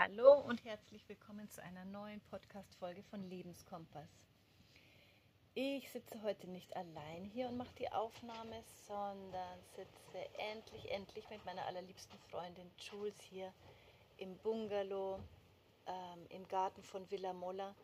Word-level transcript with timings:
Hallo 0.00 0.34
und 0.46 0.64
herzlich 0.64 1.08
willkommen 1.08 1.50
zu 1.50 1.60
einer 1.60 1.84
neuen 1.84 2.20
Podcast-Folge 2.30 3.02
von 3.02 3.20
Lebenskompass. 3.28 4.08
Ich 5.54 5.90
sitze 5.90 6.22
heute 6.22 6.48
nicht 6.48 6.76
allein 6.76 7.24
hier 7.24 7.48
und 7.48 7.56
mache 7.56 7.74
die 7.80 7.90
Aufnahme, 7.90 8.62
sondern 8.86 9.58
sitze 9.74 10.38
endlich, 10.52 10.88
endlich 10.92 11.28
mit 11.30 11.44
meiner 11.44 11.66
allerliebsten 11.66 12.16
Freundin 12.30 12.70
Jules 12.78 13.20
hier 13.22 13.52
im 14.18 14.38
Bungalow 14.38 15.18
ähm, 15.88 16.26
im 16.28 16.46
Garten 16.46 16.84
von 16.84 17.10
Villa 17.10 17.32
Molla. 17.32 17.74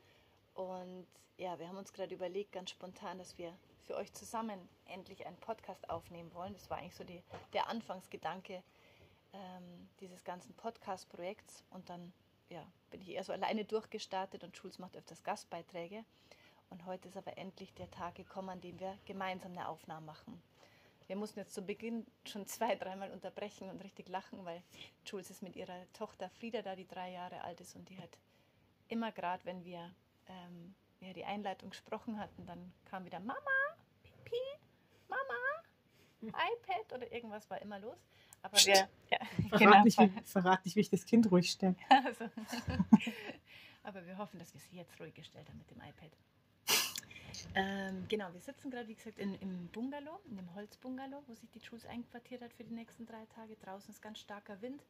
Und 0.54 1.08
ja, 1.36 1.58
wir 1.58 1.66
haben 1.66 1.78
uns 1.78 1.92
gerade 1.92 2.14
überlegt, 2.14 2.52
ganz 2.52 2.70
spontan, 2.70 3.18
dass 3.18 3.38
wir 3.38 3.52
für 3.88 3.96
euch 3.96 4.12
zusammen 4.12 4.68
endlich 4.86 5.26
einen 5.26 5.38
Podcast 5.38 5.90
aufnehmen 5.90 6.32
wollen. 6.32 6.52
Das 6.52 6.70
war 6.70 6.78
eigentlich 6.78 6.94
so 6.94 7.02
die, 7.02 7.24
der 7.54 7.68
Anfangsgedanke 7.68 8.62
ähm, 9.34 9.88
dieses 10.00 10.24
ganzen 10.24 10.54
Podcast-Projekts. 10.54 11.64
Und 11.70 11.90
dann 11.90 12.12
ja, 12.48 12.64
bin 12.90 13.00
ich 13.02 13.10
eher 13.10 13.24
so 13.24 13.32
alleine 13.32 13.64
durchgestartet 13.64 14.44
und 14.44 14.56
Schulz 14.56 14.78
macht 14.78 14.96
öfters 14.96 15.22
Gastbeiträge. 15.22 16.04
Und 16.70 16.86
heute 16.86 17.08
ist 17.08 17.16
aber 17.16 17.36
endlich 17.36 17.74
der 17.74 17.90
Tag 17.90 18.14
gekommen, 18.14 18.48
an 18.48 18.60
dem 18.60 18.80
wir 18.80 18.98
gemeinsam 19.04 19.52
eine 19.52 19.68
Aufnahme 19.68 20.06
machen. 20.06 20.42
Wir 21.06 21.16
mussten 21.16 21.38
jetzt 21.38 21.54
zu 21.54 21.62
Beginn 21.62 22.06
schon 22.24 22.46
zwei, 22.46 22.74
dreimal 22.76 23.10
unterbrechen 23.10 23.68
und 23.68 23.84
richtig 23.84 24.08
lachen, 24.08 24.44
weil 24.44 24.62
Jules 25.04 25.30
ist 25.30 25.42
mit 25.42 25.54
ihrer 25.54 25.80
Tochter 25.92 26.30
Frieda 26.30 26.62
da, 26.62 26.74
die 26.74 26.86
drei 26.86 27.10
Jahre 27.10 27.42
alt 27.42 27.60
ist 27.60 27.76
und 27.76 27.88
die 27.90 27.98
hat 27.98 28.18
immer 28.88 29.12
gerade, 29.12 29.44
wenn 29.44 29.64
wir 29.64 29.94
ähm, 30.28 30.74
ja, 31.00 31.12
die 31.12 31.24
Einleitung 31.24 31.70
gesprochen 31.70 32.18
hatten, 32.18 32.46
dann 32.46 32.72
kam 32.86 33.04
wieder 33.04 33.20
Mama, 33.20 33.36
Pipi, 34.02 34.36
Mama, 35.08 35.34
iPad 36.22 36.92
oder 36.94 37.12
irgendwas 37.12 37.48
war 37.50 37.60
immer 37.60 37.78
los. 37.78 37.98
Aber 38.44 38.58
wir, 38.58 38.74
ja, 38.74 39.18
verrat, 39.48 39.58
genau. 39.58 39.84
nicht, 39.84 39.98
wie, 39.98 40.10
verrat 40.24 40.64
nicht, 40.66 40.76
wie 40.76 40.80
ich 40.80 40.90
das 40.90 41.06
Kind 41.06 41.30
ruhig 41.30 41.50
stelle. 41.50 41.76
Also. 41.88 42.24
Aber 43.82 44.06
wir 44.06 44.16
hoffen, 44.16 44.38
dass 44.38 44.52
wir 44.54 44.60
sie 44.60 44.76
jetzt 44.76 44.98
ruhig 45.00 45.14
gestellt 45.14 45.48
haben 45.48 45.58
mit 45.58 45.70
dem 45.70 45.78
iPad. 45.78 46.10
Ähm, 47.54 48.06
genau, 48.08 48.32
wir 48.32 48.40
sitzen 48.40 48.70
gerade, 48.70 48.88
wie 48.88 48.94
gesagt, 48.94 49.18
in, 49.18 49.34
im 49.36 49.68
Bungalow, 49.68 50.20
in 50.28 50.36
dem 50.36 50.54
Holzbungalow, 50.54 51.22
wo 51.26 51.34
sich 51.34 51.50
die 51.50 51.58
Jules 51.58 51.84
einquartiert 51.86 52.42
hat 52.42 52.52
für 52.52 52.64
die 52.64 52.72
nächsten 52.72 53.06
drei 53.06 53.24
Tage. 53.34 53.56
Draußen 53.56 53.90
ist 53.90 54.02
ganz 54.02 54.18
starker 54.18 54.60
Wind. 54.60 54.82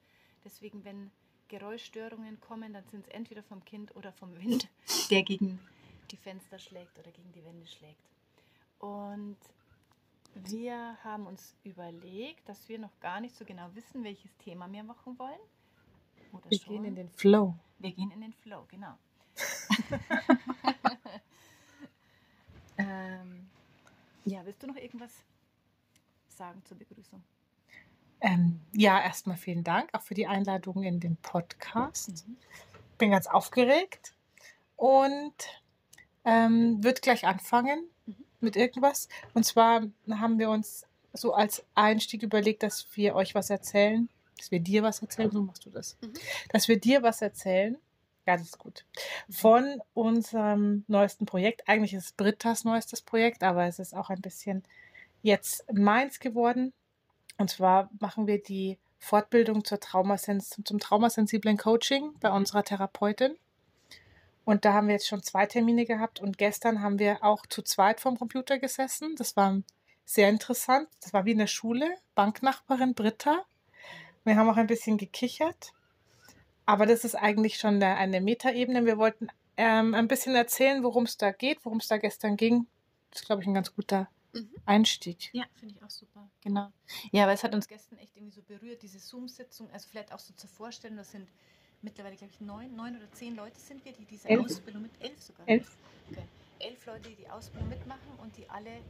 Deswegen, 0.44 0.84
wenn 0.84 1.10
Geräuschstörungen 1.48 2.40
kommen, 2.40 2.72
dann 2.72 2.84
sind 2.86 3.06
es 3.06 3.12
entweder 3.12 3.42
vom 3.42 3.64
Kind 3.64 3.94
oder 3.96 4.12
vom 4.12 4.36
Wind, 4.38 4.68
der 5.10 5.22
gegen 5.22 5.60
die 6.10 6.16
Fenster 6.16 6.58
schlägt 6.58 6.98
oder 6.98 7.10
gegen 7.10 7.32
die 7.32 7.44
Wände 7.44 7.66
schlägt. 7.66 8.04
Und 8.78 9.36
wir 10.34 10.96
haben 11.04 11.26
uns 11.26 11.54
überlegt, 11.62 12.48
dass 12.48 12.68
wir 12.68 12.78
noch 12.78 12.98
gar 13.00 13.20
nicht 13.20 13.36
so 13.36 13.44
genau 13.44 13.74
wissen, 13.74 14.04
welches 14.04 14.36
Thema 14.38 14.70
wir 14.70 14.82
machen 14.82 15.18
wollen. 15.18 15.40
Oder 16.32 16.50
wir 16.50 16.58
schon. 16.58 16.74
gehen 16.74 16.84
in 16.84 16.94
den 16.96 17.08
Flow. 17.08 17.54
Wir 17.78 17.92
gehen 17.92 18.10
in 18.10 18.20
den 18.20 18.32
Flow, 18.32 18.64
genau. 18.68 18.98
ähm, 22.78 23.48
ja, 24.24 24.44
willst 24.44 24.62
du 24.62 24.66
noch 24.66 24.76
irgendwas 24.76 25.12
sagen 26.28 26.62
zur 26.64 26.78
Begrüßung? 26.78 27.22
Ähm, 28.20 28.60
ja, 28.72 29.00
erstmal 29.00 29.36
vielen 29.36 29.64
Dank 29.64 29.90
auch 29.92 30.02
für 30.02 30.14
die 30.14 30.26
Einladung 30.26 30.82
in 30.82 30.98
den 30.98 31.16
Podcast. 31.16 32.26
Mhm. 32.26 32.36
Bin 32.98 33.10
ganz 33.10 33.26
aufgeregt 33.26 34.14
und 34.76 35.34
ähm, 36.24 36.82
wird 36.82 37.02
gleich 37.02 37.26
anfangen 37.26 37.88
mit 38.44 38.56
irgendwas. 38.56 39.08
Und 39.32 39.44
zwar 39.44 39.82
haben 40.08 40.38
wir 40.38 40.50
uns 40.50 40.86
so 41.12 41.32
als 41.32 41.64
Einstieg 41.74 42.22
überlegt, 42.22 42.62
dass 42.62 42.86
wir 42.94 43.14
euch 43.14 43.34
was 43.34 43.50
erzählen, 43.50 44.08
dass 44.36 44.50
wir 44.50 44.60
dir 44.60 44.82
was 44.82 45.00
erzählen, 45.00 45.30
so 45.30 45.42
machst 45.42 45.64
du 45.64 45.70
das, 45.70 45.96
mhm. 46.00 46.12
dass 46.50 46.68
wir 46.68 46.78
dir 46.78 47.02
was 47.02 47.22
erzählen, 47.22 47.78
ja, 48.26 48.34
ist 48.34 48.58
gut, 48.58 48.84
von 49.28 49.82
unserem 49.92 50.84
neuesten 50.88 51.26
Projekt. 51.26 51.68
Eigentlich 51.68 51.92
ist 51.92 52.04
es 52.04 52.12
Britta's 52.12 52.64
neuestes 52.64 53.02
Projekt, 53.02 53.42
aber 53.42 53.66
es 53.66 53.78
ist 53.78 53.94
auch 53.94 54.08
ein 54.08 54.20
bisschen 54.20 54.64
jetzt 55.22 55.64
meins 55.72 56.20
geworden. 56.20 56.72
Und 57.36 57.50
zwar 57.50 57.90
machen 58.00 58.26
wir 58.26 58.42
die 58.42 58.78
Fortbildung 58.98 59.64
zur 59.64 59.80
Traumasens 59.80 60.58
zum 60.64 60.78
traumasensiblen 60.78 61.58
Coaching 61.58 62.14
bei 62.20 62.30
unserer 62.30 62.64
Therapeutin. 62.64 63.36
Und 64.44 64.64
da 64.64 64.74
haben 64.74 64.88
wir 64.88 64.94
jetzt 64.94 65.08
schon 65.08 65.22
zwei 65.22 65.46
Termine 65.46 65.86
gehabt 65.86 66.20
und 66.20 66.36
gestern 66.36 66.82
haben 66.82 66.98
wir 66.98 67.22
auch 67.22 67.46
zu 67.46 67.62
zweit 67.62 68.00
vorm 68.00 68.18
Computer 68.18 68.58
gesessen. 68.58 69.16
Das 69.16 69.36
war 69.36 69.62
sehr 70.04 70.28
interessant. 70.28 70.88
Das 71.00 71.12
war 71.12 71.24
wie 71.24 71.32
in 71.32 71.38
der 71.38 71.46
Schule. 71.46 71.96
Banknachbarin 72.14 72.94
Britta. 72.94 73.44
Wir 74.24 74.36
haben 74.36 74.48
auch 74.48 74.56
ein 74.56 74.66
bisschen 74.66 74.98
gekichert. 74.98 75.72
Aber 76.66 76.86
das 76.86 77.04
ist 77.04 77.14
eigentlich 77.14 77.58
schon 77.58 77.82
eine 77.82 78.20
Metaebene. 78.20 78.86
Wir 78.86 78.98
wollten 78.98 79.28
ähm, 79.56 79.94
ein 79.94 80.08
bisschen 80.08 80.34
erzählen, 80.34 80.82
worum 80.82 81.04
es 81.04 81.16
da 81.16 81.30
geht, 81.30 81.64
worum 81.64 81.78
es 81.78 81.88
da 81.88 81.98
gestern 81.98 82.36
ging. 82.36 82.66
Das 83.10 83.20
ist, 83.20 83.26
glaube 83.26 83.42
ich, 83.42 83.48
ein 83.48 83.54
ganz 83.54 83.74
guter 83.74 84.08
mhm. 84.32 84.50
Einstieg. 84.66 85.30
Ja, 85.32 85.44
finde 85.54 85.74
ich 85.76 85.82
auch 85.82 85.90
super. 85.90 86.28
Genau. 86.42 86.70
Ja, 87.12 87.26
weil 87.26 87.34
es 87.34 87.44
hat 87.44 87.54
uns 87.54 87.68
gestern 87.68 87.98
echt 87.98 88.16
irgendwie 88.16 88.34
so 88.34 88.42
berührt, 88.42 88.82
diese 88.82 88.98
Zoom-Sitzung. 88.98 89.70
Also 89.70 89.88
vielleicht 89.88 90.12
auch 90.12 90.18
so 90.18 90.32
zur 90.34 90.50
Vorstellung, 90.50 90.96
das 90.96 91.10
sind 91.10 91.28
mittlerweile, 91.84 92.16
glaube 92.16 92.32
ich, 92.32 92.40
neun, 92.40 92.74
neun 92.74 92.96
oder 92.96 93.10
zehn 93.12 93.36
Leute 93.36 93.58
sind 93.60 93.84
wir, 93.84 93.92
die 93.92 94.04
diese 94.04 94.28
elf. 94.28 94.44
Ausbildung 94.44 94.82
mit, 94.82 94.92
elf 95.00 95.22
sogar. 95.22 95.48
Elf. 95.48 95.76
Okay. 96.10 96.22
Elf 96.58 96.86
Leute, 96.86 97.10
die 97.10 97.16
die 97.16 97.28
Ausbildung 97.28 97.68
mitmachen 97.68 98.18
und 98.22 98.36
die 98.36 98.48
alle 98.48 98.80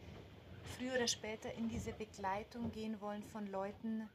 früher 0.77 0.95
oder 0.95 1.09
später 1.09 1.53
in 1.55 1.69
diese 1.69 1.93
Begleitung 1.93 2.71
gehen 2.73 3.01
wollen 3.01 3.23
von 3.23 3.47
Leuten 3.49 4.09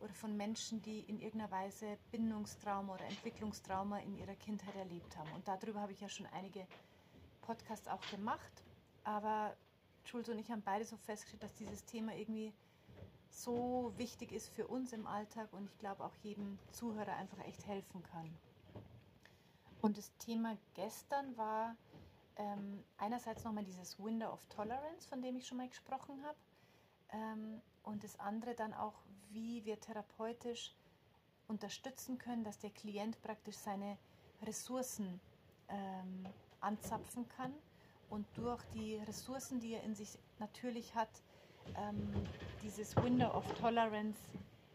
oder 0.00 0.12
von 0.14 0.36
Menschen, 0.36 0.82
die 0.82 1.00
in 1.00 1.20
irgendeiner 1.20 1.50
Weise 1.50 1.98
Bindungstrauma 2.10 2.94
oder 2.94 3.04
Entwicklungstrauma 3.06 3.98
in 4.00 4.18
ihrer 4.18 4.34
Kindheit 4.34 4.74
erlebt 4.76 5.16
haben. 5.16 5.30
Und 5.34 5.46
darüber 5.46 5.80
habe 5.80 5.92
ich 5.92 6.00
ja 6.00 6.08
schon 6.08 6.26
einige 6.26 6.66
Podcasts 7.42 7.88
auch 7.88 8.00
gemacht. 8.10 8.62
Aber 9.04 9.56
Jules 10.06 10.28
und 10.28 10.38
ich 10.38 10.50
haben 10.50 10.62
beide 10.62 10.84
so 10.84 10.96
festgestellt, 10.96 11.42
dass 11.42 11.54
dieses 11.54 11.84
Thema 11.84 12.14
irgendwie 12.14 12.52
so 13.34 13.92
wichtig 13.96 14.32
ist 14.32 14.48
für 14.48 14.66
uns 14.66 14.92
im 14.92 15.06
Alltag 15.06 15.52
und 15.52 15.66
ich 15.66 15.78
glaube 15.78 16.04
auch 16.04 16.14
jedem 16.22 16.58
Zuhörer 16.70 17.14
einfach 17.14 17.38
echt 17.40 17.66
helfen 17.66 18.02
kann. 18.02 18.30
Und 19.80 19.98
das 19.98 20.16
Thema 20.18 20.56
gestern 20.74 21.36
war 21.36 21.76
ähm, 22.36 22.82
einerseits 22.96 23.44
nochmal 23.44 23.64
dieses 23.64 23.98
Window 23.98 24.30
of 24.30 24.44
Tolerance, 24.46 25.08
von 25.08 25.20
dem 25.20 25.36
ich 25.36 25.46
schon 25.46 25.58
mal 25.58 25.68
gesprochen 25.68 26.24
habe. 26.24 26.38
Ähm, 27.10 27.60
und 27.82 28.02
das 28.02 28.18
andere 28.18 28.54
dann 28.54 28.72
auch, 28.72 28.94
wie 29.30 29.64
wir 29.64 29.78
therapeutisch 29.78 30.74
unterstützen 31.48 32.18
können, 32.18 32.44
dass 32.44 32.58
der 32.58 32.70
Klient 32.70 33.20
praktisch 33.20 33.56
seine 33.56 33.98
Ressourcen 34.42 35.20
ähm, 35.68 36.26
anzapfen 36.60 37.28
kann 37.28 37.52
und 38.08 38.26
durch 38.34 38.64
die 38.74 38.96
Ressourcen, 38.96 39.60
die 39.60 39.74
er 39.74 39.82
in 39.82 39.94
sich 39.94 40.18
natürlich 40.38 40.94
hat, 40.94 41.10
ähm, 41.76 42.12
dieses 42.62 42.96
Window 42.96 43.28
of 43.28 43.44
Tolerance 43.60 44.18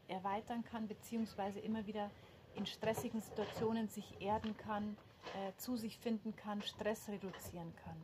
erweitern 0.08 0.64
kann, 0.64 0.88
beziehungsweise 0.88 1.60
immer 1.60 1.86
wieder 1.86 2.10
in 2.56 2.66
stressigen 2.66 3.22
Situationen 3.22 3.88
sich 3.88 4.22
erden 4.22 4.56
kann, 4.58 4.98
äh, 5.36 5.56
zu 5.58 5.78
sich 5.78 5.98
finden 5.98 6.36
kann, 6.36 6.62
Stress 6.62 7.08
reduzieren 7.08 7.74
kann. 7.84 7.98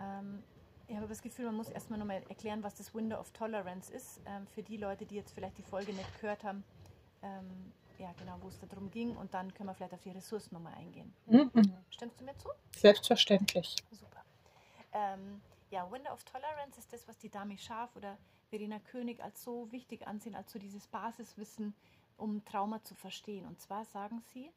Ähm, 0.00 0.42
ich 0.88 0.96
habe 0.96 1.06
das 1.06 1.22
Gefühl, 1.22 1.46
man 1.46 1.56
muss 1.56 1.70
erstmal 1.70 1.98
nochmal 1.98 2.22
erklären, 2.28 2.62
was 2.62 2.74
das 2.74 2.94
Window 2.94 3.18
of 3.18 3.30
Tolerance 3.30 3.92
ist, 3.92 4.20
ähm, 4.26 4.46
für 4.48 4.62
die 4.62 4.76
Leute, 4.76 5.06
die 5.06 5.14
jetzt 5.14 5.32
vielleicht 5.32 5.56
die 5.58 5.62
Folge 5.62 5.92
nicht 5.92 6.20
gehört 6.20 6.42
haben. 6.42 6.64
Ähm, 7.22 7.72
ja, 7.98 8.12
genau, 8.18 8.36
wo 8.40 8.48
es 8.48 8.58
darum 8.58 8.90
ging. 8.90 9.16
Und 9.16 9.34
dann 9.34 9.52
können 9.54 9.68
wir 9.68 9.74
vielleicht 9.74 9.92
auf 9.92 10.00
die 10.00 10.10
Ressourcen 10.10 10.54
nochmal 10.54 10.74
eingehen. 10.74 11.12
Mhm. 11.26 11.50
Stimmst 11.90 12.20
du 12.20 12.24
mir 12.24 12.36
zu? 12.38 12.48
Selbstverständlich. 12.74 13.76
Super. 13.92 14.24
Ähm, 14.92 15.40
ja, 15.70 15.90
Window 15.90 16.12
of 16.12 16.24
Tolerance 16.24 16.78
ist 16.78 16.92
das, 16.92 17.06
was 17.08 17.18
die 17.18 17.30
Dami 17.30 17.56
Scharf 17.56 17.94
oder 17.96 18.18
Verena 18.50 18.80
König 18.80 19.22
als 19.22 19.42
so 19.42 19.70
wichtig 19.70 20.06
ansehen, 20.06 20.34
als 20.34 20.52
so 20.52 20.58
dieses 20.58 20.86
Basiswissen, 20.88 21.74
um 22.16 22.44
Trauma 22.44 22.82
zu 22.82 22.94
verstehen. 22.94 23.46
Und 23.46 23.60
zwar 23.60 23.84
sagen 23.84 24.20
sie, 24.32 24.50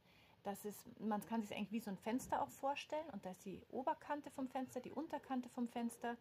dass 0.43 0.65
es, 0.65 0.75
man 0.99 1.25
kann 1.25 1.41
sich 1.41 1.55
eigentlich 1.55 1.71
wie 1.71 1.79
so 1.79 1.91
ein 1.91 1.97
Fenster 1.97 2.41
auch 2.41 2.49
vorstellen 2.49 3.07
und 3.11 3.25
da 3.25 3.31
ist 3.31 3.45
die 3.45 3.61
Oberkante 3.69 4.29
vom 4.31 4.47
Fenster, 4.47 4.81
die 4.81 4.91
Unterkante 4.91 5.49
vom 5.49 5.67
Fenster. 5.67 6.17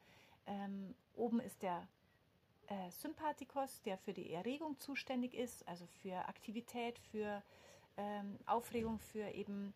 Ähm, 0.46 0.94
oben 1.17 1.40
ist 1.40 1.62
der 1.62 1.87
äh, 2.69 2.90
Sympathikus, 2.90 3.82
der 3.82 3.99
für 3.99 4.12
die 4.12 4.32
Erregung 4.32 4.78
zuständig 4.78 5.34
ist, 5.34 5.67
also 5.67 5.87
für 5.87 6.28
Aktivität, 6.28 6.99
für 6.99 7.43
ähm, 7.96 8.38
Aufregung, 8.46 8.99
für 8.99 9.28
eben 9.31 9.75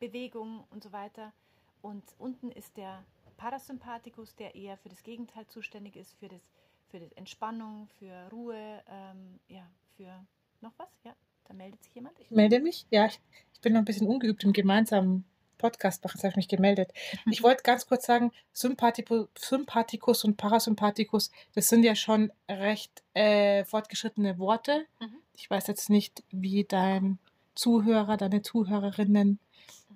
Bewegung 0.00 0.64
und 0.70 0.82
so 0.82 0.92
weiter. 0.92 1.32
Und 1.80 2.04
unten 2.18 2.50
ist 2.50 2.76
der 2.76 3.04
Parasympathikus, 3.38 4.36
der 4.36 4.54
eher 4.54 4.76
für 4.76 4.90
das 4.90 5.02
Gegenteil 5.02 5.46
zuständig 5.46 5.96
ist, 5.96 6.14
für 6.18 6.28
das, 6.28 6.42
für 6.90 7.00
das 7.00 7.12
Entspannung, 7.12 7.88
für 7.98 8.28
Ruhe, 8.30 8.82
ähm, 8.90 9.40
ja, 9.48 9.66
für 9.96 10.26
noch 10.60 10.72
was? 10.76 10.88
Ja, 11.04 11.14
da 11.44 11.54
meldet 11.54 11.82
sich 11.82 11.94
jemand. 11.94 12.18
Ich 12.20 12.30
melde 12.30 12.60
mich. 12.60 12.84
Ja, 12.90 13.06
ich, 13.06 13.18
ich 13.54 13.60
bin 13.60 13.72
noch 13.72 13.80
ein 13.80 13.86
bisschen 13.86 14.06
ungeübt 14.06 14.44
im 14.44 14.52
gemeinsamen 14.52 15.24
Podcast 15.56 16.04
machen, 16.04 16.16
jetzt 16.16 16.24
habe 16.24 16.30
ich 16.32 16.36
mich 16.36 16.48
gemeldet. 16.48 16.92
Mhm. 17.24 17.32
Ich 17.32 17.42
wollte 17.42 17.62
ganz 17.62 17.86
kurz 17.86 18.06
sagen, 18.06 18.32
Sympathikus 18.52 20.24
und 20.24 20.36
Parasympathikus, 20.36 21.30
das 21.54 21.68
sind 21.68 21.84
ja 21.84 21.94
schon 21.94 22.32
recht 22.48 23.02
äh, 23.14 23.64
fortgeschrittene 23.64 24.38
Worte. 24.38 24.86
Mhm. 25.00 25.16
Ich 25.34 25.48
weiß 25.48 25.68
jetzt 25.68 25.90
nicht, 25.90 26.24
wie 26.30 26.64
dein 26.64 27.18
Zuhörer, 27.54 28.16
deine 28.16 28.42
Zuhörerinnen 28.42 29.38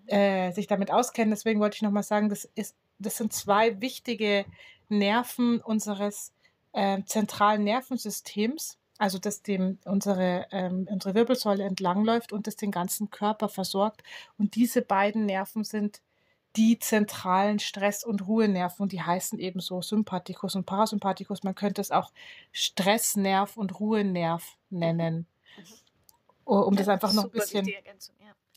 äh, 0.07 0.53
sich 0.53 0.67
damit 0.67 0.91
auskennen. 0.91 1.31
Deswegen 1.31 1.61
wollte 1.61 1.77
ich 1.77 1.83
nochmal 1.83 2.03
sagen, 2.03 2.29
das, 2.29 2.45
ist, 2.55 2.77
das 3.03 3.17
sind 3.17 3.33
zwei 3.33 3.81
wichtige 3.81 4.45
Nerven 4.89 5.61
unseres 5.61 6.33
äh, 6.73 7.03
zentralen 7.05 7.65
Nervensystems, 7.65 8.79
also 8.99 9.19
das 9.19 9.43
dem 9.43 9.79
unsere, 9.85 10.47
ähm, 10.51 10.87
unsere 10.91 11.15
Wirbelsäule 11.15 11.65
entlangläuft 11.65 12.33
und 12.33 12.47
das 12.47 12.57
den 12.57 12.71
ganzen 12.71 13.11
Körper 13.11 13.49
versorgt. 13.49 14.03
Und 14.39 14.55
diese 14.55 14.83
beiden 14.83 15.27
Nerven 15.27 15.65
sind 15.65 16.01
die 16.57 16.79
zentralen 16.79 17.59
Stress- 17.59 18.05
und 18.05 18.27
Ruhenerven 18.27 18.83
und 18.83 18.93
die 18.93 19.03
heißen 19.03 19.39
ebenso 19.39 19.81
Sympathikus 19.81 20.55
und 20.55 20.67
Parasympathikus. 20.67 21.43
Man 21.43 21.55
könnte 21.55 21.81
es 21.81 21.91
auch 21.91 22.13
Stressnerv 22.53 23.57
und 23.57 23.81
Ruhenerv 23.81 24.57
nennen, 24.69 25.27
mhm. 25.57 26.53
um 26.53 26.77
das 26.77 26.89
einfach 26.89 27.13
noch 27.15 27.25
ein 27.25 27.31
bisschen 27.31 27.67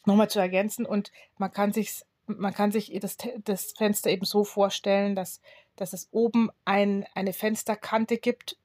nochmal 0.06 0.30
zu 0.30 0.39
ergänzen. 0.39 0.86
Und 0.86 1.12
man 1.38 1.51
kann 1.51 1.71
sich 1.71 2.03
man 2.27 2.54
kann 2.54 2.72
sich 2.72 2.98
das, 3.00 3.18
das 3.44 3.74
Fenster 3.74 4.10
eben 4.10 4.25
so 4.25 4.44
vorstellen, 4.44 5.16
dass, 5.16 5.42
dass 5.75 5.94
es 5.94 6.07
oben 6.12 6.50
ein, 6.66 7.06
eine 7.13 7.33
Fensterkante 7.33 8.18
gibt, 8.18 8.57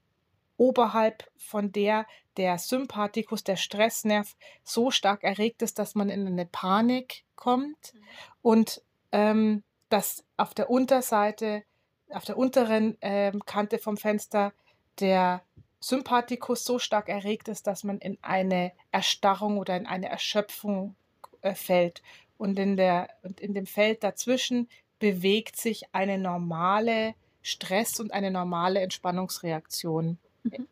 oberhalb 0.57 1.31
von 1.37 1.73
der 1.73 2.07
der 2.37 2.59
Sympathikus, 2.59 3.45
der 3.45 3.57
Stressnerv, 3.57 4.37
so 4.63 4.91
stark 4.91 5.25
erregt 5.25 5.63
ist, 5.63 5.79
dass 5.79 5.95
man 5.95 6.09
in 6.09 6.27
eine 6.27 6.47
Panik 6.47 7.25
kommt 7.35 7.93
mhm. 7.93 8.01
und 8.43 8.83
ähm, 9.13 9.63
dass 9.89 10.25
auf 10.37 10.55
der 10.55 10.71
Unterseite, 10.71 11.65
auf 12.09 12.25
der 12.25 12.39
unteren 12.39 12.97
ähm, 13.01 13.45
Kante 13.45 13.79
vom 13.79 13.97
Fenster 13.97 14.53
der 15.01 15.43
Sympathikus 15.81 16.65
so 16.65 16.79
stark 16.79 17.09
erregt 17.09 17.49
ist, 17.49 17.67
dass 17.67 17.85
man 17.85 17.99
in 17.99 18.19
eine 18.23 18.73
Erstarrung 18.93 19.59
oder 19.59 19.77
in 19.77 19.87
eine 19.87 20.09
Erschöpfung 20.09 20.95
äh, 21.41 21.55
fällt. 21.55 22.03
Und 22.41 22.59
in, 22.59 22.79
der, 22.79 23.11
und 23.23 23.39
in 23.39 23.53
dem 23.53 23.67
Feld 23.67 24.03
dazwischen 24.03 24.67
bewegt 24.99 25.57
sich 25.57 25.83
eine 25.93 26.17
normale 26.17 27.15
Stress- 27.43 28.01
und 28.01 28.15
eine 28.15 28.31
normale 28.31 28.81
Entspannungsreaktion. 28.81 30.17
Mhm. 30.45 30.67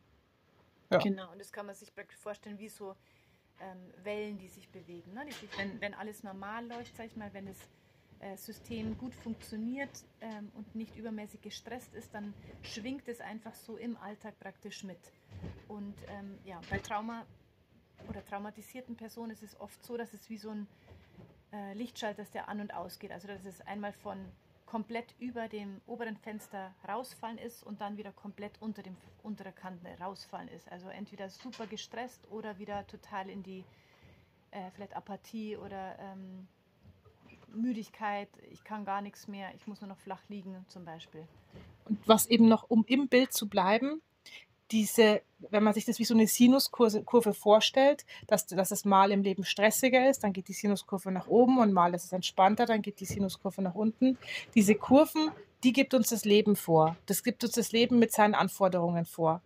Ja. 0.91 0.97
Genau, 0.97 1.31
und 1.31 1.39
das 1.39 1.53
kann 1.53 1.67
man 1.67 1.75
sich 1.75 1.95
praktisch 1.95 2.17
vorstellen 2.17 2.59
wie 2.59 2.71
so 2.71 2.97
ähm, 3.61 3.93
Wellen, 4.03 4.39
die 4.39 4.49
sich 4.49 4.67
bewegen. 4.71 5.13
Ne? 5.13 5.27
Die 5.27 5.33
sich, 5.33 5.59
wenn, 5.59 5.79
wenn 5.83 5.93
alles 5.93 6.23
normal 6.23 6.67
läuft, 6.67 6.97
sag 6.97 7.05
ich 7.05 7.17
mal, 7.17 7.29
wenn 7.35 7.47
es 7.47 7.59
äh, 8.21 8.35
System 8.39 8.97
gut 8.97 9.15
funktioniert 9.15 9.91
ähm, 10.23 10.51
und 10.55 10.75
nicht 10.75 10.97
übermäßig 10.97 11.43
gestresst 11.43 11.93
ist, 11.93 12.15
dann 12.15 12.33
schwingt 12.63 13.07
es 13.09 13.21
einfach 13.21 13.55
so 13.55 13.77
im 13.77 13.99
Alltag 13.99 14.41
praktisch 14.41 14.85
mit. 14.85 15.13
Und 15.69 15.97
ähm, 16.09 16.39
ja, 16.47 16.63
bei 16.71 16.79
Trauma 16.79 17.27
oder 18.09 18.25
traumatisierten 18.25 18.97
Personen 18.97 19.33
ist 19.33 19.43
es 19.43 19.61
oft 19.61 19.85
so, 19.85 19.99
dass 19.99 20.15
es 20.15 20.31
wie 20.31 20.39
so 20.39 20.49
ein 20.49 20.67
äh, 21.53 21.75
Lichtschalter 21.75 22.23
ist, 22.23 22.35
der 22.35 22.49
an 22.49 22.61
und 22.61 22.75
ausgeht. 22.75 23.13
Also 23.13 23.29
dass 23.29 23.45
es 23.45 23.61
einmal 23.63 23.93
von 23.93 24.19
komplett 24.67 25.15
über 25.19 25.49
dem 25.49 25.81
oberen 25.87 26.17
Fenster 26.17 26.75
rausfallen 26.87 27.39
ist 27.39 27.63
und 27.63 27.81
dann 27.81 27.97
wieder 27.97 28.13
komplett 28.13 28.61
unter 28.61 28.83
dem 28.83 28.97
unteren 29.23 29.55
Kante 29.55 29.89
rausfallen 29.99 30.49
ist. 30.49 30.71
Also 30.71 30.89
entweder 30.89 31.31
super 31.31 31.67
gestresst 31.67 32.31
oder 32.31 32.59
wieder 32.59 32.87
total 32.87 33.31
in 33.31 33.43
die 33.43 33.65
äh, 34.51 34.71
vielleicht 34.75 34.95
Apathie 34.95 35.57
oder 35.57 35.99
ähm, 35.99 36.47
Müdigkeit, 37.49 38.29
ich 38.51 38.63
kann 38.63 38.85
gar 38.85 39.01
nichts 39.01 39.27
mehr, 39.27 39.55
ich 39.55 39.67
muss 39.67 39.81
nur 39.81 39.89
noch 39.89 39.99
flach 39.99 40.23
liegen 40.29 40.65
zum 40.69 40.85
Beispiel. 40.85 41.27
Und 41.87 42.07
was 42.07 42.27
eben 42.27 42.49
noch, 42.49 42.69
um 42.69 42.85
im 42.87 43.09
Bild 43.09 43.33
zu 43.33 43.49
bleiben, 43.49 44.03
diese, 44.71 45.23
wenn 45.51 45.63
man 45.63 45.75
sich 45.75 45.85
das 45.85 45.99
wie 45.99 46.05
so 46.05 46.15
eine 46.15 46.27
Sinuskurve 46.27 47.35
vorstellt, 47.35 48.05
dass, 48.27 48.47
dass 48.47 48.71
es 48.71 48.85
mal 48.85 49.11
im 49.13 49.23
Leben 49.23 49.45
stressiger 49.45 50.09
ist, 50.09 50.25
dann 50.25 50.33
geht 50.33 50.49
die 50.49 50.53
Sinuskurve 50.53 51.11
nach 51.11 51.29
oben 51.29 51.59
und 51.59 51.73
mal 51.73 51.95
ist 51.95 52.05
es 52.05 52.13
entspannter, 52.13 52.67
dann 52.67 52.83
geht 52.83 53.01
die 53.01 53.07
Sinuskurve 53.07 53.63
nach 53.63 53.75
unten. 53.75 54.19
Diese 54.55 54.75
Kurven, 54.75 55.31
die 55.65 55.73
gibt 55.73 55.95
uns 55.95 56.11
das 56.11 56.25
Leben 56.25 56.57
vor. 56.57 56.97
Das 57.07 57.23
gibt 57.23 57.43
uns 57.45 57.53
das 57.53 57.73
Leben 57.73 57.99
mit 57.99 58.13
seinen 58.13 58.35
Anforderungen 58.35 59.07
vor. 59.07 59.43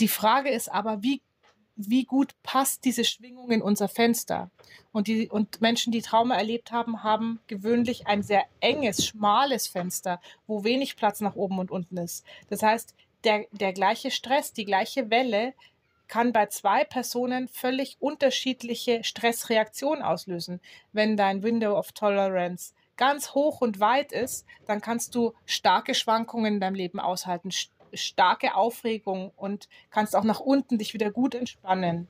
Die 0.00 0.08
Frage 0.08 0.50
ist 0.50 0.70
aber, 0.72 1.02
wie 1.02 1.22
wie 1.76 2.04
gut 2.04 2.34
passt 2.42 2.84
diese 2.84 3.04
Schwingung 3.04 3.50
in 3.50 3.62
unser 3.62 3.88
Fenster. 3.88 4.50
Und, 4.92 5.08
die, 5.08 5.28
und 5.28 5.60
Menschen, 5.60 5.92
die 5.92 6.02
Trauma 6.02 6.36
erlebt 6.36 6.70
haben, 6.70 7.02
haben 7.02 7.40
gewöhnlich 7.46 8.06
ein 8.06 8.22
sehr 8.22 8.44
enges, 8.60 9.04
schmales 9.04 9.66
Fenster, 9.66 10.20
wo 10.46 10.62
wenig 10.62 10.96
Platz 10.96 11.20
nach 11.20 11.34
oben 11.34 11.58
und 11.58 11.70
unten 11.70 11.96
ist. 11.96 12.24
Das 12.48 12.62
heißt, 12.62 12.94
der, 13.24 13.46
der 13.52 13.72
gleiche 13.72 14.10
Stress, 14.10 14.52
die 14.52 14.64
gleiche 14.64 15.10
Welle 15.10 15.54
kann 16.08 16.32
bei 16.32 16.46
zwei 16.46 16.84
Personen 16.84 17.48
völlig 17.48 17.96
unterschiedliche 18.00 19.02
Stressreaktionen 19.04 20.02
auslösen. 20.02 20.60
Wenn 20.92 21.16
dein 21.16 21.42
Window 21.42 21.78
of 21.78 21.92
Tolerance 21.92 22.74
ganz 22.96 23.34
hoch 23.34 23.60
und 23.60 23.80
weit 23.80 24.12
ist, 24.12 24.46
dann 24.66 24.80
kannst 24.80 25.14
du 25.14 25.32
starke 25.46 25.94
Schwankungen 25.94 26.54
in 26.54 26.60
deinem 26.60 26.74
Leben 26.74 27.00
aushalten, 27.00 27.50
starke 27.92 28.54
Aufregung 28.54 29.32
und 29.36 29.68
kannst 29.90 30.14
auch 30.14 30.24
nach 30.24 30.40
unten 30.40 30.78
dich 30.78 30.94
wieder 30.94 31.10
gut 31.10 31.34
entspannen. 31.34 32.08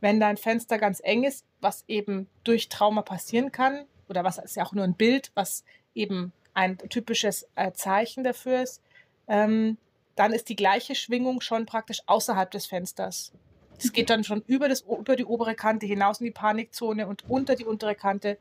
Wenn 0.00 0.20
dein 0.20 0.36
Fenster 0.36 0.78
ganz 0.78 1.00
eng 1.02 1.24
ist, 1.24 1.44
was 1.60 1.84
eben 1.88 2.28
durch 2.44 2.68
Trauma 2.68 3.02
passieren 3.02 3.52
kann, 3.52 3.86
oder 4.08 4.24
was 4.24 4.38
ist 4.38 4.56
ja 4.56 4.64
auch 4.64 4.72
nur 4.72 4.84
ein 4.84 4.94
Bild, 4.94 5.30
was 5.34 5.64
eben 5.94 6.32
ein 6.54 6.76
typisches 6.76 7.48
äh, 7.54 7.72
Zeichen 7.72 8.24
dafür 8.24 8.62
ist, 8.62 8.82
ähm, 9.28 9.78
dann 10.16 10.32
ist 10.32 10.48
die 10.48 10.56
gleiche 10.56 10.94
Schwingung 10.94 11.40
schon 11.40 11.66
praktisch 11.66 12.02
außerhalb 12.06 12.50
des 12.50 12.66
Fensters. 12.66 13.32
Es 13.78 13.92
geht 13.92 14.10
dann 14.10 14.22
schon 14.22 14.42
über, 14.46 14.68
das, 14.68 14.82
über 14.82 15.16
die 15.16 15.24
obere 15.24 15.54
Kante 15.54 15.86
hinaus 15.86 16.20
in 16.20 16.26
die 16.26 16.30
Panikzone 16.30 17.06
und 17.06 17.28
unter 17.28 17.56
die 17.56 17.64
untere 17.64 17.94
Kante 17.94 18.38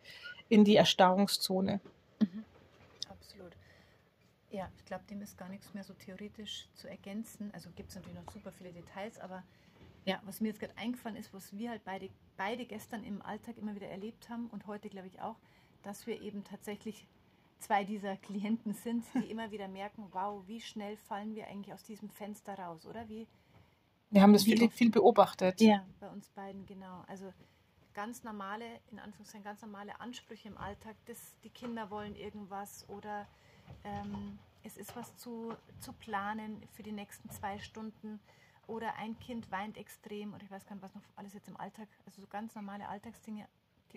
in 0.49 0.65
die 0.65 0.75
Erstarrungszone. 0.75 1.79
Mhm. 2.19 2.45
Ja, 4.51 4.69
ich 4.77 4.83
glaube, 4.83 5.05
dem 5.09 5.21
ist 5.21 5.37
gar 5.37 5.47
nichts 5.47 5.73
mehr 5.73 5.85
so 5.85 5.93
theoretisch 5.93 6.67
zu 6.75 6.89
ergänzen. 6.89 7.51
Also 7.53 7.69
gibt 7.73 7.89
es 7.89 7.95
natürlich 7.95 8.19
noch 8.19 8.33
super 8.33 8.51
viele 8.51 8.73
Details, 8.73 9.17
aber 9.17 9.43
ja, 10.03 10.21
was 10.25 10.41
mir 10.41 10.49
jetzt 10.49 10.59
gerade 10.59 10.77
eingefallen 10.77 11.15
ist, 11.15 11.33
was 11.33 11.57
wir 11.57 11.69
halt 11.69 11.85
beide, 11.85 12.09
beide 12.35 12.65
gestern 12.65 13.03
im 13.05 13.21
Alltag 13.21 13.57
immer 13.57 13.75
wieder 13.75 13.87
erlebt 13.87 14.29
haben 14.29 14.49
und 14.49 14.67
heute 14.67 14.89
glaube 14.89 15.07
ich 15.07 15.21
auch, 15.21 15.37
dass 15.83 16.05
wir 16.05 16.21
eben 16.21 16.43
tatsächlich 16.43 17.07
zwei 17.61 17.83
dieser 17.83 18.17
Klienten 18.17 18.73
sind, 18.73 19.05
die 19.15 19.29
immer 19.31 19.51
wieder 19.51 19.67
merken, 19.67 20.07
wow, 20.11 20.43
wie 20.47 20.61
schnell 20.61 20.97
fallen 20.97 21.35
wir 21.35 21.47
eigentlich 21.47 21.73
aus 21.73 21.83
diesem 21.83 22.09
Fenster 22.09 22.57
raus, 22.57 22.85
oder? 22.85 23.07
Wie, 23.07 23.27
wir 24.09 24.21
haben 24.21 24.33
das 24.33 24.43
viel, 24.43 24.69
viel 24.69 24.89
beobachtet. 24.89 25.61
Ja, 25.61 25.85
bei 25.99 26.09
uns 26.09 26.29
beiden, 26.29 26.65
genau. 26.65 27.03
Also 27.07 27.33
ganz 27.93 28.23
normale, 28.23 28.65
in 28.91 28.99
Anführungszeichen, 28.99 29.43
ganz 29.43 29.61
normale 29.61 29.99
Ansprüche 29.99 30.47
im 30.47 30.57
Alltag, 30.57 30.95
dass 31.05 31.35
die 31.43 31.49
Kinder 31.49 31.89
wollen 31.89 32.15
irgendwas 32.15 32.87
oder 32.89 33.27
ähm, 33.83 34.37
es 34.63 34.77
ist 34.77 34.95
was 34.95 35.15
zu, 35.17 35.53
zu 35.79 35.93
planen 35.93 36.61
für 36.73 36.83
die 36.83 36.91
nächsten 36.91 37.29
zwei 37.29 37.59
Stunden 37.59 38.19
oder 38.67 38.95
ein 38.95 39.17
Kind 39.19 39.51
weint 39.51 39.77
extrem 39.77 40.33
oder 40.33 40.43
ich 40.43 40.51
weiß 40.51 40.65
gar 40.65 40.75
nicht, 40.75 40.83
was 40.83 40.95
noch 40.95 41.01
alles 41.15 41.33
jetzt 41.33 41.47
im 41.47 41.57
Alltag, 41.57 41.87
also 42.05 42.21
so 42.21 42.27
ganz 42.27 42.55
normale 42.55 42.87
Alltagsdinge, 42.87 43.47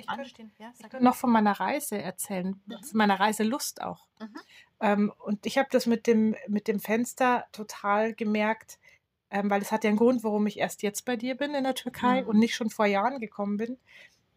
ich 0.01 0.09
anstehen. 0.09 0.53
ja, 0.59 0.73
ich 0.79 0.89
kann 0.89 1.03
noch 1.03 1.15
von 1.15 1.31
meiner 1.31 1.53
Reise 1.53 2.01
erzählen, 2.01 2.61
mhm. 2.67 2.83
von 2.83 2.99
meiner 2.99 3.19
Reiselust 3.19 3.83
auch. 3.83 4.07
Mhm. 4.21 4.37
Ähm, 4.81 5.13
und 5.19 5.47
ich 5.47 5.59
habe 5.59 5.69
das 5.71 5.87
mit 5.87 6.07
dem, 6.07 6.37
mit 6.49 6.69
dem 6.69 6.81
Fenster 6.81 7.47
total 7.53 8.15
gemerkt, 8.15 8.79
ähm, 9.31 9.51
weil 9.51 9.63
es 9.63 9.73
hat 9.73 9.85
ja 9.85 9.89
einen 9.89 9.99
Grund, 9.99 10.25
warum 10.25 10.47
ich 10.47 10.59
erst 10.59 10.83
jetzt 10.83 11.05
bei 11.05 11.17
dir 11.17 11.37
bin 11.37 11.55
in 11.55 11.65
der 11.65 11.75
Türkei 11.75 12.23
mhm. 12.23 12.29
und 12.29 12.39
nicht 12.39 12.55
schon 12.55 12.71
vor 12.71 12.87
Jahren 12.87 13.21
gekommen 13.21 13.57
bin. 13.57 13.79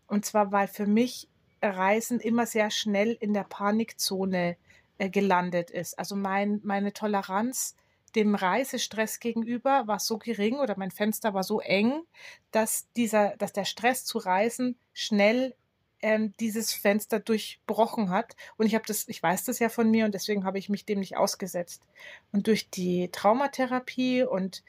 Und 0.07 0.25
zwar, 0.25 0.51
weil 0.51 0.67
für 0.67 0.87
mich 0.87 1.27
Reisen 1.61 2.19
immer 2.19 2.45
sehr 2.45 2.71
schnell 2.71 3.17
in 3.19 3.33
der 3.33 3.43
Panikzone 3.43 4.57
äh, 4.97 5.09
gelandet 5.09 5.69
ist. 5.69 5.97
Also 5.99 6.15
mein, 6.15 6.61
meine 6.63 6.93
Toleranz 6.93 7.75
dem 8.15 8.35
Reisestress 8.35 9.19
gegenüber 9.19 9.87
war 9.87 9.99
so 9.99 10.17
gering 10.17 10.55
oder 10.55 10.75
mein 10.77 10.91
Fenster 10.91 11.33
war 11.33 11.43
so 11.43 11.59
eng, 11.59 12.01
dass 12.51 12.87
dieser, 12.95 13.35
dass 13.37 13.53
der 13.53 13.65
Stress 13.65 14.05
zu 14.05 14.17
reisen 14.17 14.77
schnell 14.93 15.55
ähm, 16.01 16.33
dieses 16.39 16.73
Fenster 16.73 17.19
durchbrochen 17.19 18.09
hat. 18.09 18.35
Und 18.57 18.65
ich 18.65 18.75
habe 18.75 18.85
das, 18.87 19.07
ich 19.07 19.21
weiß 19.21 19.45
das 19.45 19.59
ja 19.59 19.69
von 19.69 19.89
mir 19.89 20.05
und 20.05 20.13
deswegen 20.13 20.45
habe 20.45 20.59
ich 20.59 20.69
mich 20.69 20.85
dem 20.85 20.99
nicht 20.99 21.17
ausgesetzt. 21.17 21.81
Und 22.31 22.47
durch 22.47 22.69
die 22.69 23.09
Traumatherapie 23.11 24.23
und 24.23 24.63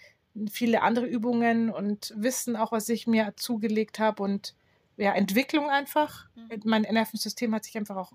viele 0.51 0.83
andere 0.83 1.07
Übungen 1.07 1.71
und 1.71 2.15
Wissen 2.17 2.57
auch, 2.57 2.73
was 2.73 2.89
ich 2.89 3.07
mir 3.07 3.35
zugelegt 3.37 3.99
habe 3.99 4.23
und 4.23 4.55
ja, 4.97 5.13
Entwicklung 5.13 5.69
einfach. 5.71 6.27
Mhm. 6.35 6.63
Mein 6.65 6.83
Nervensystem 6.83 7.55
hat 7.55 7.65
sich 7.65 7.77
einfach 7.77 7.97
auch 7.97 8.13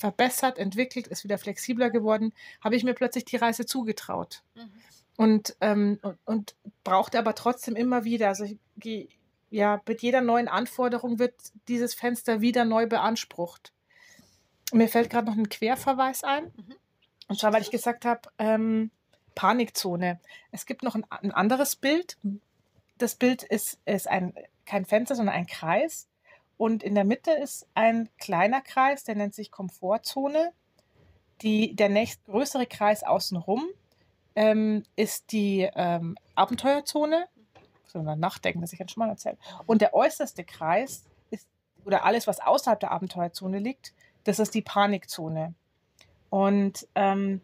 verbessert, 0.00 0.58
entwickelt, 0.58 1.06
ist 1.06 1.24
wieder 1.24 1.38
flexibler 1.38 1.90
geworden, 1.90 2.32
habe 2.60 2.74
ich 2.74 2.84
mir 2.84 2.94
plötzlich 2.94 3.24
die 3.24 3.36
Reise 3.36 3.66
zugetraut. 3.66 4.42
Mhm. 4.54 4.70
Und, 5.16 5.56
ähm, 5.60 5.98
und, 6.02 6.18
und 6.24 6.54
brauchte 6.82 7.18
aber 7.18 7.34
trotzdem 7.34 7.76
immer 7.76 8.04
wieder, 8.04 8.28
also 8.28 8.44
ich, 8.44 9.08
ja, 9.50 9.80
mit 9.86 10.00
jeder 10.00 10.22
neuen 10.22 10.48
Anforderung 10.48 11.18
wird 11.18 11.34
dieses 11.68 11.94
Fenster 11.94 12.40
wieder 12.40 12.64
neu 12.64 12.86
beansprucht. 12.86 13.72
Mir 14.72 14.88
fällt 14.88 15.10
gerade 15.10 15.26
noch 15.26 15.36
ein 15.36 15.48
Querverweis 15.48 16.24
ein. 16.24 16.44
Mhm. 16.44 16.76
Und 17.28 17.38
zwar, 17.38 17.52
weil 17.52 17.62
ich 17.62 17.70
gesagt 17.70 18.04
habe, 18.04 18.30
ähm, 18.38 18.90
Panikzone. 19.34 20.20
Es 20.50 20.66
gibt 20.66 20.82
noch 20.82 20.94
ein, 20.94 21.04
ein, 21.10 21.32
anderes 21.32 21.76
Bild. 21.76 22.16
Das 22.98 23.14
Bild 23.14 23.42
ist, 23.42 23.78
ist 23.84 24.08
ein 24.08 24.34
kein 24.66 24.86
Fenster, 24.86 25.14
sondern 25.14 25.34
ein 25.34 25.46
Kreis. 25.46 26.08
Und 26.60 26.82
in 26.82 26.94
der 26.94 27.04
Mitte 27.04 27.30
ist 27.30 27.66
ein 27.72 28.10
kleiner 28.18 28.60
Kreis, 28.60 29.02
der 29.02 29.14
nennt 29.14 29.34
sich 29.34 29.50
Komfortzone. 29.50 30.52
Die, 31.40 31.74
der 31.74 31.88
nächstgrößere 31.88 32.66
Kreis 32.66 33.02
außenrum 33.02 33.64
ähm, 34.34 34.82
ist 34.94 35.32
die 35.32 35.66
ähm, 35.74 36.18
Abenteuerzone. 36.34 37.28
Wir 37.94 38.14
nachdenken, 38.14 38.60
dass 38.60 38.74
ich 38.74 38.78
jetzt 38.78 38.92
schon 38.92 39.00
mal 39.00 39.08
erzähle. 39.08 39.38
Und 39.64 39.80
der 39.80 39.94
äußerste 39.94 40.44
Kreis 40.44 41.06
ist, 41.30 41.48
oder 41.86 42.04
alles, 42.04 42.26
was 42.26 42.40
außerhalb 42.40 42.78
der 42.78 42.90
Abenteuerzone 42.90 43.58
liegt, 43.58 43.94
das 44.24 44.38
ist 44.38 44.52
die 44.52 44.60
Panikzone. 44.60 45.54
Und 46.28 46.86
ähm, 46.94 47.40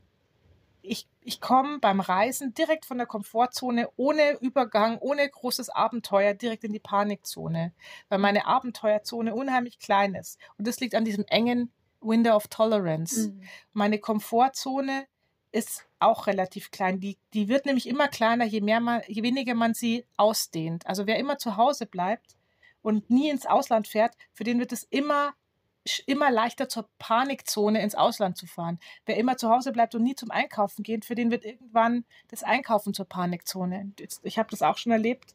ich, 0.87 1.09
ich 1.21 1.41
komme 1.41 1.79
beim 1.79 2.01
Reisen 2.01 2.55
direkt 2.55 2.87
von 2.87 2.99
der 2.99 3.07
Komfortzone, 3.07 3.89
ohne 3.97 4.39
Übergang, 4.41 4.99
ohne 4.99 5.29
großes 5.29 5.71
Abenteuer, 5.71 6.35
direkt 6.35 6.65
in 6.65 6.73
die 6.73 6.81
Panikzone, 6.81 7.73
weil 8.09 8.19
meine 8.19 8.47
Abenteuerzone 8.47 9.35
unheimlich 9.35 9.79
klein 9.79 10.15
ist. 10.15 10.39
Und 10.59 10.67
das 10.67 10.81
liegt 10.81 10.95
an 10.95 11.05
diesem 11.05 11.25
engen 11.29 11.73
Window 12.01 12.35
of 12.35 12.49
Tolerance. 12.49 13.29
Mhm. 13.29 13.43
Meine 13.73 13.99
Komfortzone 13.99 15.07
ist 15.53 15.87
auch 15.99 16.27
relativ 16.27 16.71
klein. 16.71 17.01
Die, 17.01 17.19
die 17.33 17.49
wird 17.49 17.67
nämlich 17.67 17.89
immer 17.89 18.09
kleiner, 18.09 18.45
je, 18.45 18.61
mehr 18.61 18.81
man, 18.81 19.03
je 19.07 19.23
weniger 19.23 19.55
man 19.55 19.75
sie 19.75 20.05
ausdehnt. 20.17 20.87
Also 20.87 21.07
wer 21.07 21.19
immer 21.19 21.39
zu 21.39 21.57
Hause 21.57 21.87
bleibt 21.87 22.37
und 22.83 23.11
nie 23.11 23.31
ins 23.31 23.47
Ausland 23.47 23.89
fährt, 23.89 24.15
für 24.33 24.45
den 24.45 24.61
wird 24.61 24.73
es 24.73 24.85
immer 24.85 25.35
immer 26.07 26.31
leichter 26.31 26.69
zur 26.69 26.89
Panikzone 26.99 27.83
ins 27.83 27.95
Ausland 27.95 28.37
zu 28.37 28.47
fahren. 28.47 28.79
Wer 29.05 29.17
immer 29.17 29.37
zu 29.37 29.49
Hause 29.49 29.73
bleibt 29.73 29.95
und 29.95 30.03
nie 30.03 30.15
zum 30.15 30.31
Einkaufen 30.31 30.83
geht, 30.83 31.05
für 31.05 31.15
den 31.15 31.31
wird 31.31 31.45
irgendwann 31.45 32.05
das 32.29 32.43
Einkaufen 32.43 32.95
zur 32.95 33.07
Panikzone. 33.07 33.93
Ich 34.23 34.39
habe 34.39 34.51
das 34.51 34.63
auch 34.63 34.79
schon 34.79 34.93
erlebt 34.93 35.35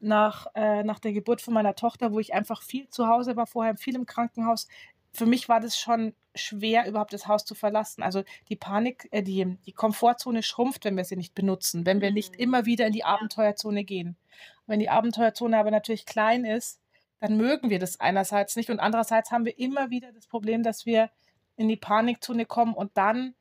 nach, 0.00 0.46
äh, 0.54 0.82
nach 0.82 0.98
der 0.98 1.12
Geburt 1.12 1.40
von 1.40 1.54
meiner 1.54 1.74
Tochter, 1.74 2.12
wo 2.12 2.20
ich 2.20 2.34
einfach 2.34 2.62
viel 2.62 2.88
zu 2.88 3.06
Hause 3.06 3.36
war, 3.36 3.46
vorher 3.46 3.76
viel 3.76 3.94
im 3.94 4.06
Krankenhaus. 4.06 4.66
Für 5.12 5.26
mich 5.26 5.48
war 5.48 5.60
das 5.60 5.76
schon 5.76 6.14
schwer, 6.34 6.86
überhaupt 6.86 7.12
das 7.12 7.26
Haus 7.26 7.44
zu 7.44 7.54
verlassen. 7.54 8.02
Also 8.02 8.22
die 8.48 8.56
Panik, 8.56 9.08
äh, 9.10 9.22
die, 9.22 9.58
die 9.66 9.72
Komfortzone 9.72 10.42
schrumpft, 10.42 10.84
wenn 10.84 10.96
wir 10.96 11.04
sie 11.04 11.16
nicht 11.16 11.34
benutzen, 11.34 11.84
wenn 11.86 12.00
wir 12.00 12.12
nicht 12.12 12.34
mhm. 12.34 12.40
immer 12.40 12.66
wieder 12.66 12.86
in 12.86 12.92
die 12.92 13.04
Abenteuerzone 13.04 13.84
gehen. 13.84 14.16
wenn 14.66 14.80
die 14.80 14.88
Abenteuerzone 14.88 15.58
aber 15.58 15.70
natürlich 15.70 16.06
klein 16.06 16.44
ist, 16.44 16.79
dann 17.20 17.36
mögen 17.36 17.70
wir 17.70 17.78
das 17.78 18.00
einerseits 18.00 18.56
nicht 18.56 18.70
und 18.70 18.80
andererseits 18.80 19.30
haben 19.30 19.44
wir 19.44 19.58
immer 19.58 19.90
wieder 19.90 20.12
das 20.12 20.26
Problem, 20.26 20.62
dass 20.62 20.86
wir 20.86 21.10
in 21.56 21.68
die 21.68 21.76
Panikzone 21.76 22.46
kommen 22.46 22.74
und 22.74 22.96
dann 22.96 23.34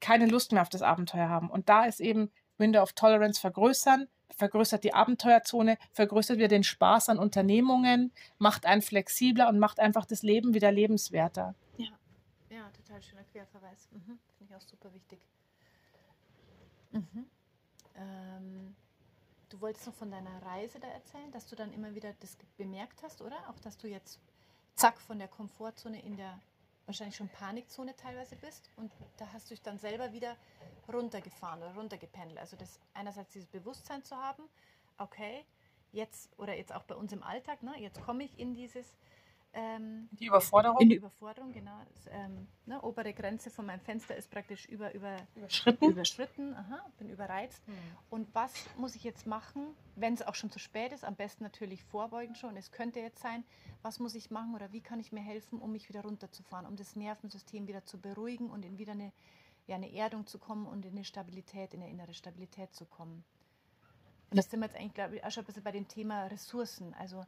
keine 0.00 0.26
Lust 0.26 0.52
mehr 0.52 0.62
auf 0.62 0.68
das 0.68 0.82
Abenteuer 0.82 1.28
haben. 1.28 1.50
Und 1.50 1.68
da 1.68 1.84
ist 1.84 2.00
eben 2.00 2.30
Window 2.58 2.80
of 2.80 2.92
Tolerance 2.92 3.40
vergrößern, 3.40 4.08
vergrößert 4.36 4.84
die 4.84 4.94
Abenteuerzone, 4.94 5.76
vergrößert 5.92 6.38
wieder 6.38 6.48
den 6.48 6.62
Spaß 6.62 7.08
an 7.08 7.18
Unternehmungen, 7.18 8.12
macht 8.38 8.66
einen 8.66 8.82
flexibler 8.82 9.48
und 9.48 9.58
macht 9.58 9.80
einfach 9.80 10.06
das 10.06 10.22
Leben 10.22 10.54
wieder 10.54 10.70
lebenswerter. 10.70 11.54
Ja, 11.76 11.88
ja 12.50 12.70
total 12.70 13.02
schöner 13.02 13.24
Querverweis. 13.24 13.88
Mhm. 13.92 14.18
Finde 14.38 14.52
ich 14.52 14.54
auch 14.54 14.60
super 14.60 14.92
wichtig. 14.94 15.18
Mhm. 16.92 17.26
Ähm, 17.96 18.76
Du 19.50 19.60
wolltest 19.60 19.86
noch 19.86 19.94
von 19.94 20.10
deiner 20.10 20.42
Reise 20.42 20.78
da 20.78 20.88
erzählen, 20.88 21.30
dass 21.32 21.46
du 21.46 21.56
dann 21.56 21.72
immer 21.72 21.94
wieder 21.94 22.14
das 22.20 22.36
bemerkt 22.56 23.02
hast, 23.02 23.20
oder? 23.20 23.36
Auch, 23.50 23.58
dass 23.58 23.76
du 23.76 23.88
jetzt 23.88 24.20
zack 24.76 25.00
von 25.00 25.18
der 25.18 25.28
Komfortzone 25.28 26.00
in 26.00 26.16
der 26.16 26.40
wahrscheinlich 26.86 27.16
schon 27.16 27.28
Panikzone 27.28 27.94
teilweise 27.96 28.36
bist 28.36 28.70
und 28.76 28.90
da 29.16 29.32
hast 29.32 29.50
du 29.50 29.54
dich 29.54 29.62
dann 29.62 29.78
selber 29.78 30.12
wieder 30.12 30.36
runtergefahren 30.92 31.62
oder 31.62 31.74
runtergependelt. 31.74 32.38
Also 32.38 32.56
das 32.56 32.80
einerseits 32.94 33.32
dieses 33.32 33.48
Bewusstsein 33.48 34.02
zu 34.02 34.16
haben, 34.16 34.42
okay, 34.98 35.44
jetzt 35.92 36.30
oder 36.38 36.56
jetzt 36.56 36.72
auch 36.72 36.84
bei 36.84 36.94
uns 36.94 37.12
im 37.12 37.22
Alltag, 37.22 37.62
ne, 37.62 37.80
jetzt 37.80 38.00
komme 38.00 38.24
ich 38.24 38.38
in 38.38 38.54
dieses 38.54 38.96
ähm, 39.52 40.08
die 40.12 40.26
Überforderung? 40.26 40.78
In 40.80 40.88
die 40.90 40.96
Überforderung, 40.96 41.52
genau. 41.52 41.76
Das, 41.88 42.06
ähm, 42.12 42.46
ne, 42.66 42.80
obere 42.82 43.12
Grenze 43.12 43.50
von 43.50 43.66
meinem 43.66 43.80
Fenster 43.80 44.16
ist 44.16 44.30
praktisch 44.30 44.66
über, 44.66 44.94
über, 44.94 45.16
überschritten. 45.34 45.90
Überschritten, 45.90 46.54
aha, 46.54 46.84
bin 46.98 47.10
überreizt. 47.10 47.66
Mhm. 47.66 47.74
Und 48.10 48.34
was 48.34 48.52
muss 48.76 48.94
ich 48.94 49.02
jetzt 49.02 49.26
machen, 49.26 49.74
wenn 49.96 50.14
es 50.14 50.22
auch 50.22 50.36
schon 50.36 50.50
zu 50.50 50.60
spät 50.60 50.92
ist? 50.92 51.04
Am 51.04 51.16
besten 51.16 51.42
natürlich 51.42 51.82
vorbeugen 51.84 52.36
schon. 52.36 52.56
Es 52.56 52.70
könnte 52.70 53.00
jetzt 53.00 53.20
sein, 53.20 53.44
was 53.82 53.98
muss 53.98 54.14
ich 54.14 54.30
machen 54.30 54.54
oder 54.54 54.72
wie 54.72 54.80
kann 54.80 55.00
ich 55.00 55.10
mir 55.10 55.22
helfen, 55.22 55.58
um 55.60 55.72
mich 55.72 55.88
wieder 55.88 56.02
runterzufahren, 56.02 56.66
um 56.66 56.76
das 56.76 56.94
Nervensystem 56.94 57.66
wieder 57.66 57.84
zu 57.84 57.98
beruhigen 57.98 58.50
und 58.50 58.64
in 58.64 58.78
wieder 58.78 58.92
eine, 58.92 59.12
ja, 59.66 59.74
eine 59.74 59.92
Erdung 59.92 60.26
zu 60.26 60.38
kommen 60.38 60.66
und 60.66 60.84
in 60.84 60.92
eine 60.92 61.04
Stabilität, 61.04 61.74
in 61.74 61.82
eine 61.82 61.90
innere 61.90 62.14
Stabilität 62.14 62.72
zu 62.74 62.84
kommen. 62.84 63.24
Und 64.30 64.36
das 64.36 64.48
sind 64.48 64.60
wir 64.60 64.66
jetzt 64.66 64.76
eigentlich, 64.76 64.94
glaube 64.94 65.16
ich, 65.16 65.24
auch 65.24 65.30
schon 65.32 65.42
ein 65.42 65.46
bisschen 65.46 65.64
bei 65.64 65.72
dem 65.72 65.88
Thema 65.88 66.26
Ressourcen. 66.26 66.94
Also 66.94 67.24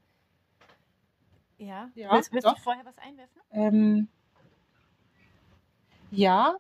ja. 1.59 1.91
ja 1.95 2.13
willst, 2.13 2.33
willst 2.33 2.47
du 2.47 2.55
vorher 2.57 2.85
was 2.85 2.99
einwerfen? 2.99 3.41
Ähm, 3.53 4.09
ja. 6.11 6.57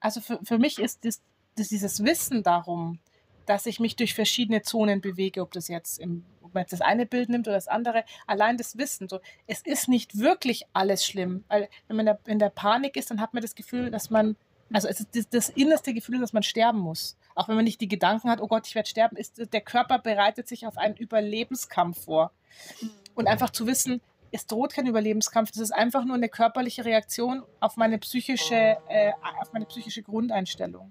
Also 0.00 0.20
für, 0.20 0.40
für 0.42 0.58
mich 0.58 0.78
ist 0.78 1.04
das, 1.04 1.22
das 1.56 1.68
dieses 1.68 2.04
Wissen 2.04 2.42
darum, 2.42 2.98
dass 3.46 3.66
ich 3.66 3.80
mich 3.80 3.96
durch 3.96 4.14
verschiedene 4.14 4.62
Zonen 4.62 5.00
bewege, 5.00 5.42
ob 5.42 5.52
das 5.52 5.68
jetzt 5.68 5.98
im, 5.98 6.24
ob 6.42 6.54
man 6.54 6.62
jetzt 6.62 6.72
das 6.72 6.80
eine 6.80 7.06
Bild 7.06 7.28
nimmt 7.28 7.46
oder 7.46 7.56
das 7.56 7.68
andere, 7.68 8.04
allein 8.26 8.56
das 8.56 8.78
Wissen, 8.78 9.08
so, 9.08 9.20
es 9.46 9.60
ist 9.60 9.88
nicht 9.88 10.18
wirklich 10.18 10.64
alles 10.72 11.04
schlimm. 11.04 11.44
Weil 11.48 11.68
wenn 11.86 11.96
man 11.96 12.06
in 12.06 12.14
der, 12.14 12.32
in 12.32 12.38
der 12.38 12.50
Panik 12.50 12.96
ist, 12.96 13.10
dann 13.10 13.20
hat 13.20 13.34
man 13.34 13.42
das 13.42 13.54
Gefühl, 13.54 13.90
dass 13.90 14.10
man, 14.10 14.36
also 14.72 14.88
es 14.88 15.00
ist 15.00 15.14
das, 15.14 15.28
das 15.28 15.48
innerste 15.50 15.94
Gefühl, 15.94 16.20
dass 16.20 16.32
man 16.32 16.42
sterben 16.42 16.78
muss. 16.78 17.16
Auch 17.34 17.48
wenn 17.48 17.56
man 17.56 17.64
nicht 17.64 17.80
die 17.80 17.88
Gedanken 17.88 18.30
hat, 18.30 18.40
oh 18.40 18.48
Gott, 18.48 18.66
ich 18.66 18.74
werde 18.74 18.88
sterben, 18.88 19.16
ist 19.16 19.52
der 19.52 19.60
Körper 19.60 19.98
bereitet 19.98 20.48
sich 20.48 20.66
auf 20.66 20.76
einen 20.78 20.96
Überlebenskampf 20.96 22.04
vor. 22.04 22.32
Mhm. 22.80 22.90
Und 23.14 23.26
einfach 23.26 23.50
zu 23.50 23.66
wissen, 23.66 24.00
es 24.32 24.46
droht 24.46 24.72
kein 24.72 24.86
Überlebenskampf, 24.86 25.50
das 25.50 25.60
ist 25.60 25.72
einfach 25.72 26.04
nur 26.04 26.16
eine 26.16 26.28
körperliche 26.28 26.84
Reaktion 26.84 27.42
auf 27.60 27.76
meine 27.76 27.98
psychische, 27.98 28.78
äh, 28.88 29.12
auf 29.40 29.52
meine 29.52 29.66
psychische 29.66 30.02
Grundeinstellung. 30.02 30.90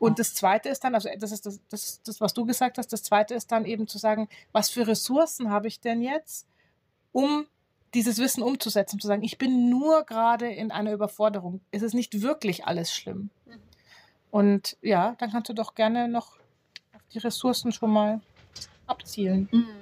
Und 0.00 0.18
das 0.18 0.34
Zweite 0.34 0.68
ist 0.68 0.82
dann, 0.82 0.94
also 0.94 1.08
das 1.18 1.30
ist 1.30 1.46
das, 1.46 1.60
das, 1.68 2.02
das, 2.02 2.20
was 2.20 2.34
du 2.34 2.44
gesagt 2.44 2.78
hast, 2.78 2.92
das 2.92 3.02
Zweite 3.02 3.34
ist 3.34 3.52
dann 3.52 3.66
eben 3.66 3.86
zu 3.86 3.98
sagen, 3.98 4.28
was 4.50 4.70
für 4.70 4.86
Ressourcen 4.86 5.50
habe 5.50 5.68
ich 5.68 5.80
denn 5.80 6.02
jetzt, 6.02 6.48
um 7.12 7.46
dieses 7.94 8.18
Wissen 8.18 8.42
umzusetzen, 8.42 8.98
zu 8.98 9.06
sagen, 9.06 9.22
ich 9.22 9.38
bin 9.38 9.68
nur 9.68 10.04
gerade 10.04 10.50
in 10.50 10.72
einer 10.72 10.92
Überforderung. 10.92 11.60
Es 11.70 11.82
ist 11.82 11.94
nicht 11.94 12.22
wirklich 12.22 12.66
alles 12.66 12.92
schlimm. 12.92 13.30
Und 14.30 14.76
ja, 14.80 15.16
dann 15.18 15.30
kannst 15.30 15.50
du 15.50 15.54
doch 15.54 15.74
gerne 15.74 16.08
noch 16.08 16.36
auf 16.94 17.02
die 17.12 17.18
Ressourcen 17.18 17.72
schon 17.72 17.92
mal 17.92 18.20
abzielen. 18.86 19.48
Mhm 19.52 19.79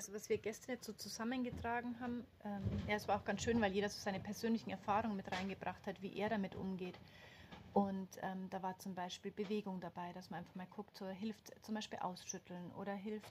also 0.00 0.14
was 0.14 0.30
wir 0.30 0.38
gestern 0.38 0.76
jetzt 0.76 0.86
so 0.86 0.94
zusammengetragen 0.94 1.94
haben, 2.00 2.24
ähm, 2.42 2.62
ja, 2.88 2.94
es 2.94 3.06
war 3.06 3.20
auch 3.20 3.24
ganz 3.26 3.42
schön, 3.42 3.60
weil 3.60 3.70
jeder 3.70 3.90
so 3.90 4.00
seine 4.00 4.18
persönlichen 4.18 4.70
Erfahrungen 4.70 5.14
mit 5.14 5.30
reingebracht 5.30 5.86
hat, 5.86 6.00
wie 6.00 6.16
er 6.16 6.30
damit 6.30 6.54
umgeht. 6.54 6.94
Und 7.74 8.08
ähm, 8.22 8.48
da 8.48 8.62
war 8.62 8.78
zum 8.78 8.94
Beispiel 8.94 9.30
Bewegung 9.30 9.78
dabei, 9.82 10.10
dass 10.14 10.30
man 10.30 10.40
einfach 10.40 10.54
mal 10.54 10.66
guckt, 10.74 10.96
so 10.96 11.06
hilft 11.06 11.52
zum 11.62 11.74
Beispiel 11.74 11.98
ausschütteln 11.98 12.72
oder 12.80 12.94
hilft 12.94 13.30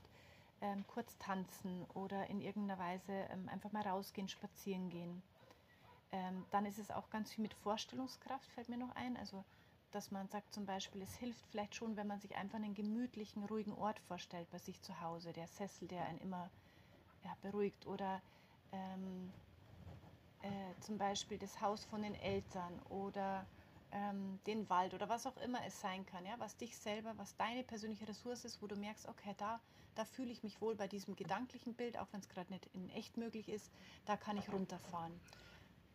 ähm, 0.61 0.85
kurz 0.93 1.17
tanzen 1.17 1.85
oder 1.95 2.27
in 2.29 2.39
irgendeiner 2.39 2.79
Weise 2.79 3.13
ähm, 3.33 3.49
einfach 3.49 3.71
mal 3.71 3.81
rausgehen, 3.81 4.27
spazieren 4.27 4.91
gehen. 4.91 5.23
Ähm, 6.11 6.45
dann 6.51 6.67
ist 6.67 6.77
es 6.77 6.91
auch 6.91 7.09
ganz 7.09 7.33
viel 7.33 7.41
mit 7.41 7.55
Vorstellungskraft, 7.55 8.47
fällt 8.51 8.69
mir 8.69 8.77
noch 8.77 8.95
ein. 8.95 9.17
Also 9.17 9.43
dass 9.91 10.11
man 10.11 10.27
sagt 10.27 10.53
zum 10.53 10.65
Beispiel, 10.65 11.01
es 11.01 11.15
hilft 11.15 11.45
vielleicht 11.47 11.75
schon, 11.75 11.97
wenn 11.97 12.07
man 12.07 12.19
sich 12.19 12.35
einfach 12.35 12.57
einen 12.57 12.73
gemütlichen, 12.73 13.43
ruhigen 13.45 13.73
Ort 13.73 13.99
vorstellt 13.99 14.49
bei 14.51 14.57
sich 14.59 14.81
zu 14.81 15.01
Hause, 15.01 15.33
der 15.33 15.47
Sessel, 15.47 15.87
der 15.87 16.05
einen 16.05 16.19
immer 16.19 16.49
ja, 17.23 17.35
beruhigt 17.41 17.85
oder 17.87 18.21
ähm, 18.71 19.31
äh, 20.41 20.81
zum 20.81 20.97
Beispiel 20.97 21.37
das 21.37 21.59
Haus 21.61 21.85
von 21.85 22.01
den 22.01 22.15
Eltern 22.15 22.79
oder 22.89 23.45
ähm, 23.91 24.39
den 24.45 24.69
Wald 24.69 24.93
oder 24.93 25.09
was 25.09 25.25
auch 25.25 25.37
immer 25.37 25.59
es 25.65 25.79
sein 25.81 26.05
kann, 26.05 26.25
ja, 26.25 26.33
was 26.37 26.55
dich 26.57 26.77
selber, 26.77 27.13
was 27.17 27.35
deine 27.35 27.63
persönliche 27.63 28.07
Ressource 28.07 28.45
ist, 28.45 28.61
wo 28.61 28.67
du 28.67 28.75
merkst, 28.75 29.07
okay, 29.07 29.33
da, 29.37 29.59
da 29.95 30.05
fühle 30.05 30.31
ich 30.31 30.43
mich 30.43 30.61
wohl 30.61 30.75
bei 30.75 30.87
diesem 30.87 31.15
gedanklichen 31.15 31.73
Bild, 31.73 31.97
auch 31.97 32.07
wenn 32.11 32.19
es 32.19 32.29
gerade 32.29 32.51
nicht 32.51 32.69
in 32.73 32.89
echt 32.89 33.17
möglich 33.17 33.49
ist, 33.49 33.71
da 34.05 34.15
kann 34.15 34.37
ich 34.37 34.51
runterfahren. 34.51 35.13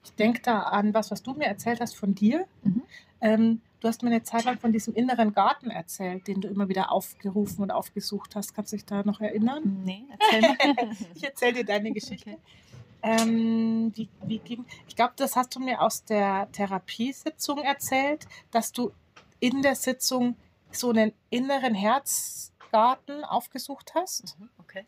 Ich 0.04 0.12
denke 0.14 0.42
da 0.42 0.60
an 0.60 0.92
was, 0.92 1.10
was 1.10 1.22
du 1.22 1.32
mir 1.32 1.46
erzählt 1.46 1.80
hast 1.80 1.96
von 1.96 2.14
dir. 2.14 2.46
Mhm. 2.62 2.82
Ähm, 3.20 3.60
du 3.80 3.88
hast 3.88 4.02
mir 4.02 4.10
eine 4.10 4.22
Zeit 4.22 4.44
lang 4.44 4.58
von 4.58 4.72
diesem 4.72 4.94
inneren 4.94 5.32
Garten 5.32 5.70
erzählt, 5.70 6.26
den 6.26 6.40
du 6.40 6.48
immer 6.48 6.68
wieder 6.68 6.92
aufgerufen 6.92 7.62
und 7.62 7.70
aufgesucht 7.70 8.36
hast. 8.36 8.54
Kannst 8.54 8.72
du 8.72 8.76
dich 8.76 8.84
da 8.84 9.02
noch 9.02 9.20
erinnern? 9.20 9.82
Nee, 9.84 10.04
erzähl 10.18 10.40
mir. 10.40 10.90
ich 11.14 11.24
erzähle 11.24 11.52
dir 11.54 11.64
deine 11.64 11.92
Geschichte. 11.92 12.30
Okay. 12.30 12.38
Ähm, 13.06 13.92
wie, 13.94 14.08
wie 14.24 14.38
ging, 14.38 14.64
ich 14.88 14.96
glaube, 14.96 15.12
das 15.16 15.36
hast 15.36 15.54
du 15.54 15.60
mir 15.60 15.82
aus 15.82 16.04
der 16.04 16.48
Therapiesitzung 16.52 17.58
erzählt, 17.58 18.26
dass 18.50 18.72
du 18.72 18.92
in 19.40 19.60
der 19.60 19.74
Sitzung 19.74 20.36
so 20.70 20.88
einen 20.88 21.12
inneren 21.28 21.74
Herzgarten 21.74 23.24
aufgesucht 23.24 23.94
hast. 23.94 24.38
Mhm, 24.38 24.48
okay. 24.58 24.86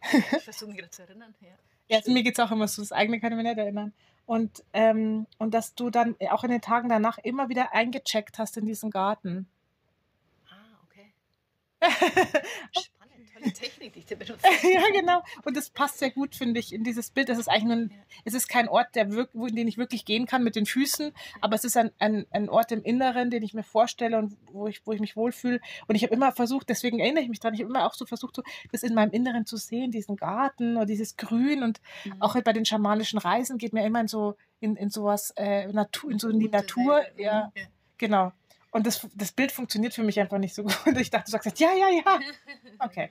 Ich 0.36 0.44
versuche 0.44 0.70
mich 0.70 0.78
gerade 0.78 0.90
zu 0.90 1.02
erinnern. 1.02 1.34
Ja, 1.40 1.48
ja 1.88 1.96
also 1.98 2.10
mir 2.10 2.22
geht 2.22 2.38
es 2.38 2.44
auch 2.44 2.50
immer 2.50 2.68
so, 2.68 2.80
das 2.80 2.92
eigene 2.92 3.20
kann 3.20 3.32
ich 3.32 3.36
mir 3.36 3.42
nicht 3.42 3.58
erinnern. 3.58 3.92
Und, 4.28 4.62
ähm, 4.74 5.26
und 5.38 5.54
dass 5.54 5.74
du 5.74 5.88
dann 5.88 6.14
auch 6.28 6.44
in 6.44 6.50
den 6.50 6.60
Tagen 6.60 6.90
danach 6.90 7.16
immer 7.16 7.48
wieder 7.48 7.72
eingecheckt 7.72 8.38
hast 8.38 8.58
in 8.58 8.66
diesen 8.66 8.90
Garten. 8.90 9.48
Ah, 10.50 10.84
okay. 10.84 11.14
Tolle 13.38 13.52
Technik, 13.52 13.92
die 13.92 14.00
ich 14.00 14.06
da 14.06 14.14
benutze. 14.14 14.46
ja, 14.62 14.82
genau. 14.92 15.22
Und 15.44 15.56
das 15.56 15.70
passt 15.70 15.98
sehr 15.98 16.10
gut, 16.10 16.34
finde 16.34 16.60
ich, 16.60 16.72
in 16.72 16.84
dieses 16.84 17.10
Bild. 17.10 17.28
Das 17.28 17.38
ist 17.38 17.48
eigentlich 17.48 17.64
nur 17.64 17.76
ein, 17.76 17.92
es 18.24 18.34
ist 18.34 18.48
kein 18.48 18.68
Ort, 18.68 18.94
der 18.94 19.12
wirk, 19.12 19.30
in 19.34 19.56
den 19.56 19.68
ich 19.68 19.78
wirklich 19.78 20.04
gehen 20.04 20.26
kann 20.26 20.42
mit 20.42 20.56
den 20.56 20.66
Füßen, 20.66 21.12
aber 21.40 21.54
es 21.54 21.64
ist 21.64 21.76
ein, 21.76 21.90
ein, 21.98 22.26
ein 22.30 22.48
Ort 22.48 22.72
im 22.72 22.82
Inneren, 22.82 23.30
den 23.30 23.42
ich 23.42 23.54
mir 23.54 23.62
vorstelle 23.62 24.18
und 24.18 24.36
wo 24.52 24.66
ich, 24.66 24.86
wo 24.86 24.92
ich 24.92 25.00
mich 25.00 25.16
wohlfühle. 25.16 25.60
Und 25.86 25.94
ich 25.94 26.02
habe 26.02 26.14
immer 26.14 26.32
versucht, 26.32 26.68
deswegen 26.68 26.98
erinnere 26.98 27.22
ich 27.22 27.28
mich 27.28 27.40
dran, 27.40 27.54
ich 27.54 27.60
habe 27.60 27.70
immer 27.70 27.86
auch 27.86 27.94
so 27.94 28.06
versucht, 28.06 28.36
so, 28.36 28.42
das 28.72 28.82
in 28.82 28.94
meinem 28.94 29.10
Inneren 29.10 29.46
zu 29.46 29.56
sehen, 29.56 29.90
diesen 29.90 30.16
Garten 30.16 30.76
oder 30.76 30.86
dieses 30.86 31.16
Grün. 31.16 31.62
Und 31.62 31.80
mhm. 32.04 32.20
auch 32.20 32.40
bei 32.42 32.52
den 32.52 32.64
schamanischen 32.64 33.18
Reisen 33.18 33.58
geht 33.58 33.72
mir 33.72 33.84
immer 33.84 34.00
in 34.00 34.08
so, 34.08 34.36
in, 34.60 34.76
in 34.76 34.90
sowas, 34.90 35.32
äh, 35.36 35.66
Natur, 35.68 36.10
in 36.10 36.18
so 36.18 36.28
in 36.28 36.40
die 36.40 36.48
Natur. 36.48 37.02
Ja, 37.16 37.52
ja, 37.54 37.64
genau. 37.96 38.32
Und 38.70 38.86
das, 38.86 39.06
das 39.14 39.32
Bild 39.32 39.52
funktioniert 39.52 39.94
für 39.94 40.02
mich 40.02 40.20
einfach 40.20 40.38
nicht 40.38 40.54
so 40.54 40.62
gut. 40.84 40.96
Ich 40.98 41.10
dachte, 41.10 41.26
du 41.26 41.30
sagst 41.32 41.46
jetzt, 41.46 41.60
ja, 41.60 41.72
ja, 41.72 41.88
ja. 41.88 42.20
Okay. 42.78 43.10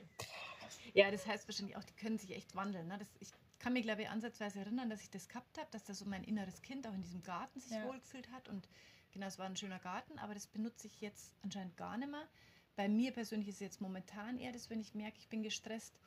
Ja, 0.94 1.10
das 1.10 1.26
heißt 1.26 1.46
wahrscheinlich 1.46 1.76
auch, 1.76 1.84
die 1.84 1.94
können 1.94 2.18
sich 2.18 2.34
echt 2.34 2.54
wandeln. 2.54 2.88
Ne? 2.88 2.98
Das, 2.98 3.08
ich 3.20 3.28
kann 3.58 3.72
mir, 3.72 3.82
glaube 3.82 4.02
ich, 4.02 4.08
ansatzweise 4.08 4.60
erinnern, 4.60 4.88
dass 4.88 5.02
ich 5.02 5.10
das 5.10 5.28
gehabt 5.28 5.58
habe, 5.58 5.68
dass 5.70 5.84
da 5.84 5.94
so 5.94 6.04
mein 6.04 6.24
inneres 6.24 6.62
Kind 6.62 6.86
auch 6.86 6.94
in 6.94 7.02
diesem 7.02 7.22
Garten 7.22 7.60
sich 7.60 7.72
ja. 7.72 7.84
wohlgefühlt 7.84 8.30
hat. 8.30 8.48
Und 8.48 8.68
genau, 9.12 9.26
es 9.26 9.38
war 9.38 9.46
ein 9.46 9.56
schöner 9.56 9.78
Garten, 9.78 10.18
aber 10.18 10.34
das 10.34 10.46
benutze 10.46 10.86
ich 10.86 11.00
jetzt 11.00 11.34
anscheinend 11.42 11.76
gar 11.76 11.96
nicht 11.98 12.10
mehr. 12.10 12.26
Bei 12.76 12.88
mir 12.88 13.12
persönlich 13.12 13.48
ist 13.48 13.56
es 13.56 13.60
jetzt 13.60 13.80
momentan 13.80 14.38
eher 14.38 14.52
das, 14.52 14.70
wenn 14.70 14.80
ich 14.80 14.94
merke, 14.94 15.18
ich 15.18 15.28
bin 15.28 15.42
gestresst, 15.42 15.98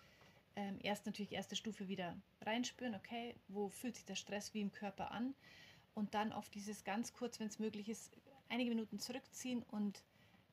ähm, 0.55 0.79
erst 0.81 1.05
natürlich 1.05 1.31
erste 1.31 1.55
Stufe 1.55 1.87
wieder 1.87 2.15
reinspüren, 2.41 2.95
okay, 2.95 3.35
wo 3.47 3.69
fühlt 3.69 3.95
sich 3.95 4.05
der 4.05 4.15
Stress 4.15 4.53
wie 4.53 4.61
im 4.61 4.71
Körper 4.71 5.11
an? 5.11 5.33
Und 5.93 6.13
dann 6.13 6.31
auf 6.31 6.49
dieses 6.49 6.83
ganz 6.83 7.13
kurz, 7.13 7.39
wenn 7.39 7.47
es 7.47 7.59
möglich 7.59 7.89
ist, 7.89 8.17
einige 8.51 8.69
Minuten 8.69 8.99
zurückziehen 8.99 9.63
und 9.71 10.03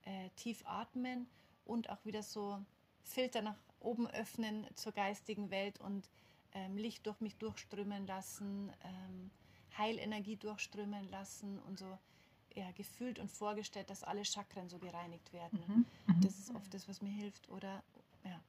äh, 0.04 0.30
tief 0.36 0.62
atmen 0.64 1.26
und 1.64 1.90
auch 1.90 2.04
wieder 2.04 2.22
so 2.22 2.64
Filter 3.02 3.42
nach 3.42 3.58
oben 3.80 4.08
öffnen 4.08 4.66
zur 4.74 4.92
geistigen 4.92 5.50
Welt 5.50 5.80
und 5.80 6.08
ähm, 6.52 6.76
Licht 6.76 7.06
durch 7.06 7.20
mich 7.20 7.36
durchströmen 7.36 8.06
lassen, 8.06 8.72
ähm, 8.82 9.30
Heilenergie 9.76 10.36
durchströmen 10.36 11.08
lassen 11.10 11.58
und 11.60 11.78
so 11.78 11.98
ja, 12.54 12.70
gefühlt 12.72 13.18
und 13.18 13.30
vorgestellt, 13.30 13.90
dass 13.90 14.02
alle 14.02 14.24
Chakren 14.24 14.68
so 14.68 14.78
gereinigt 14.78 15.32
werden. 15.32 15.60
Mhm. 15.66 15.86
mhm. 16.14 16.20
Das 16.20 16.38
ist 16.38 16.54
oft 16.54 16.72
das, 16.72 16.88
was 16.88 17.02
mir 17.02 17.10
hilft. 17.10 17.48
Oder 17.50 17.82
ja, 18.24 18.40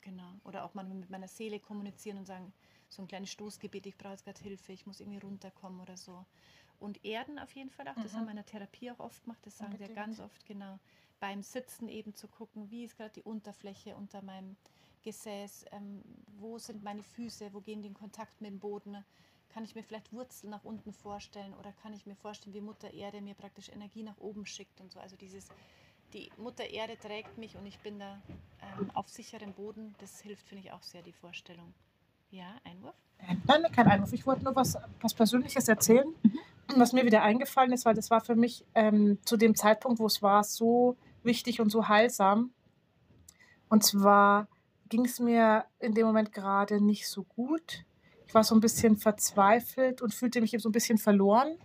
genau. 0.00 0.32
Oder 0.44 0.64
auch 0.64 0.74
manchmal 0.74 0.98
mit 0.98 1.10
meiner 1.10 1.28
Seele 1.28 1.58
kommunizieren 1.58 2.18
und 2.18 2.26
sagen, 2.26 2.52
so 2.88 3.02
ein 3.02 3.08
kleines 3.08 3.30
Stoßgebet, 3.30 3.86
ich 3.86 3.96
brauche 3.96 4.12
jetzt 4.12 4.24
gerade 4.24 4.40
Hilfe, 4.42 4.72
ich 4.72 4.86
muss 4.86 5.00
irgendwie 5.00 5.18
runterkommen 5.18 5.80
oder 5.80 5.96
so 5.96 6.24
und 6.80 7.04
Erden 7.04 7.38
auf 7.38 7.52
jeden 7.52 7.70
Fall 7.70 7.88
auch. 7.88 7.94
Das 7.94 8.12
mhm. 8.12 8.16
haben 8.16 8.24
wir 8.24 8.30
in 8.30 8.36
der 8.36 8.46
Therapie 8.46 8.90
auch 8.90 9.00
oft 9.00 9.22
gemacht. 9.24 9.40
Das 9.42 9.58
sagen 9.58 9.78
wir 9.78 9.88
ganz 9.88 10.20
oft, 10.20 10.44
genau. 10.46 10.78
Beim 11.20 11.42
Sitzen 11.42 11.88
eben 11.88 12.14
zu 12.14 12.28
gucken, 12.28 12.70
wie 12.70 12.84
ist 12.84 12.96
gerade 12.96 13.12
die 13.14 13.22
Unterfläche 13.22 13.96
unter 13.96 14.22
meinem 14.22 14.56
Gesäß, 15.02 15.66
ähm, 15.72 16.02
wo 16.38 16.58
sind 16.58 16.82
meine 16.82 17.02
Füße, 17.02 17.52
wo 17.52 17.60
gehen 17.60 17.82
die 17.82 17.88
in 17.88 17.94
Kontakt 17.94 18.40
mit 18.40 18.50
dem 18.50 18.58
Boden. 18.58 19.04
Kann 19.50 19.64
ich 19.64 19.74
mir 19.74 19.84
vielleicht 19.84 20.12
Wurzeln 20.12 20.50
nach 20.50 20.64
unten 20.64 20.92
vorstellen 20.92 21.54
oder 21.54 21.72
kann 21.82 21.92
ich 21.92 22.06
mir 22.06 22.16
vorstellen, 22.16 22.54
wie 22.54 22.60
Mutter 22.60 22.92
Erde 22.92 23.20
mir 23.20 23.34
praktisch 23.34 23.68
Energie 23.68 24.02
nach 24.02 24.18
oben 24.18 24.46
schickt 24.46 24.80
und 24.80 24.90
so. 24.90 24.98
Also 24.98 25.16
dieses, 25.16 25.46
die 26.12 26.30
Mutter 26.38 26.64
Erde 26.64 26.98
trägt 26.98 27.38
mich 27.38 27.56
und 27.56 27.64
ich 27.66 27.78
bin 27.78 27.98
da 27.98 28.20
ähm, 28.78 28.90
auf 28.94 29.08
sicherem 29.08 29.52
Boden. 29.52 29.94
Das 29.98 30.20
hilft, 30.20 30.48
finde 30.48 30.64
ich, 30.64 30.72
auch 30.72 30.82
sehr, 30.82 31.02
die 31.02 31.12
Vorstellung. 31.12 31.72
Ja, 32.30 32.60
Einwurf? 32.64 32.96
Nein, 33.46 33.62
kein 33.70 33.86
Einwurf. 33.86 34.12
Ich 34.12 34.26
wollte 34.26 34.42
nur 34.42 34.56
was, 34.56 34.76
was 35.00 35.14
Persönliches 35.14 35.68
erzählen. 35.68 36.12
Mhm 36.22 36.40
was 36.76 36.92
mir 36.92 37.04
wieder 37.04 37.22
eingefallen 37.22 37.72
ist, 37.72 37.84
weil 37.84 37.94
das 37.94 38.10
war 38.10 38.20
für 38.20 38.36
mich 38.36 38.64
ähm, 38.74 39.18
zu 39.24 39.36
dem 39.36 39.54
Zeitpunkt, 39.54 39.98
wo 39.98 40.06
es 40.06 40.22
war, 40.22 40.44
so 40.44 40.96
wichtig 41.22 41.60
und 41.60 41.70
so 41.70 41.88
heilsam. 41.88 42.50
Und 43.68 43.84
zwar 43.84 44.48
ging 44.88 45.04
es 45.04 45.18
mir 45.18 45.64
in 45.78 45.94
dem 45.94 46.06
Moment 46.06 46.32
gerade 46.32 46.80
nicht 46.80 47.08
so 47.08 47.24
gut. 47.24 47.84
Ich 48.26 48.34
war 48.34 48.44
so 48.44 48.54
ein 48.54 48.60
bisschen 48.60 48.96
verzweifelt 48.96 50.02
und 50.02 50.14
fühlte 50.14 50.40
mich 50.40 50.54
eben 50.54 50.62
so 50.62 50.68
ein 50.68 50.72
bisschen 50.72 50.98
verloren. 50.98 51.56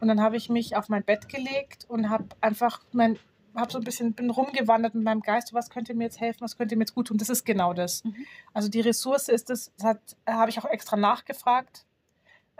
Und 0.00 0.08
dann 0.08 0.20
habe 0.20 0.36
ich 0.36 0.48
mich 0.48 0.76
auf 0.76 0.88
mein 0.88 1.04
Bett 1.04 1.28
gelegt 1.28 1.84
und 1.88 2.08
habe 2.08 2.24
einfach 2.40 2.80
mein, 2.92 3.18
habe 3.54 3.70
so 3.70 3.78
ein 3.78 3.84
bisschen 3.84 4.14
bin 4.14 4.30
rumgewandert 4.30 4.94
mit 4.94 5.04
meinem 5.04 5.20
Geist. 5.20 5.52
Was 5.52 5.68
könnte 5.68 5.94
mir 5.94 6.04
jetzt 6.04 6.20
helfen? 6.20 6.40
Was 6.40 6.56
könnte 6.56 6.76
mir 6.76 6.82
jetzt 6.82 6.94
gut 6.94 7.08
tun? 7.08 7.18
Das 7.18 7.28
ist 7.28 7.44
genau 7.44 7.74
das. 7.74 8.04
Mhm. 8.04 8.26
Also 8.54 8.68
die 8.68 8.80
Ressource 8.80 9.28
ist 9.28 9.50
das. 9.50 9.72
das 9.78 10.16
habe 10.26 10.50
ich 10.50 10.58
auch 10.58 10.64
extra 10.64 10.96
nachgefragt 10.96 11.86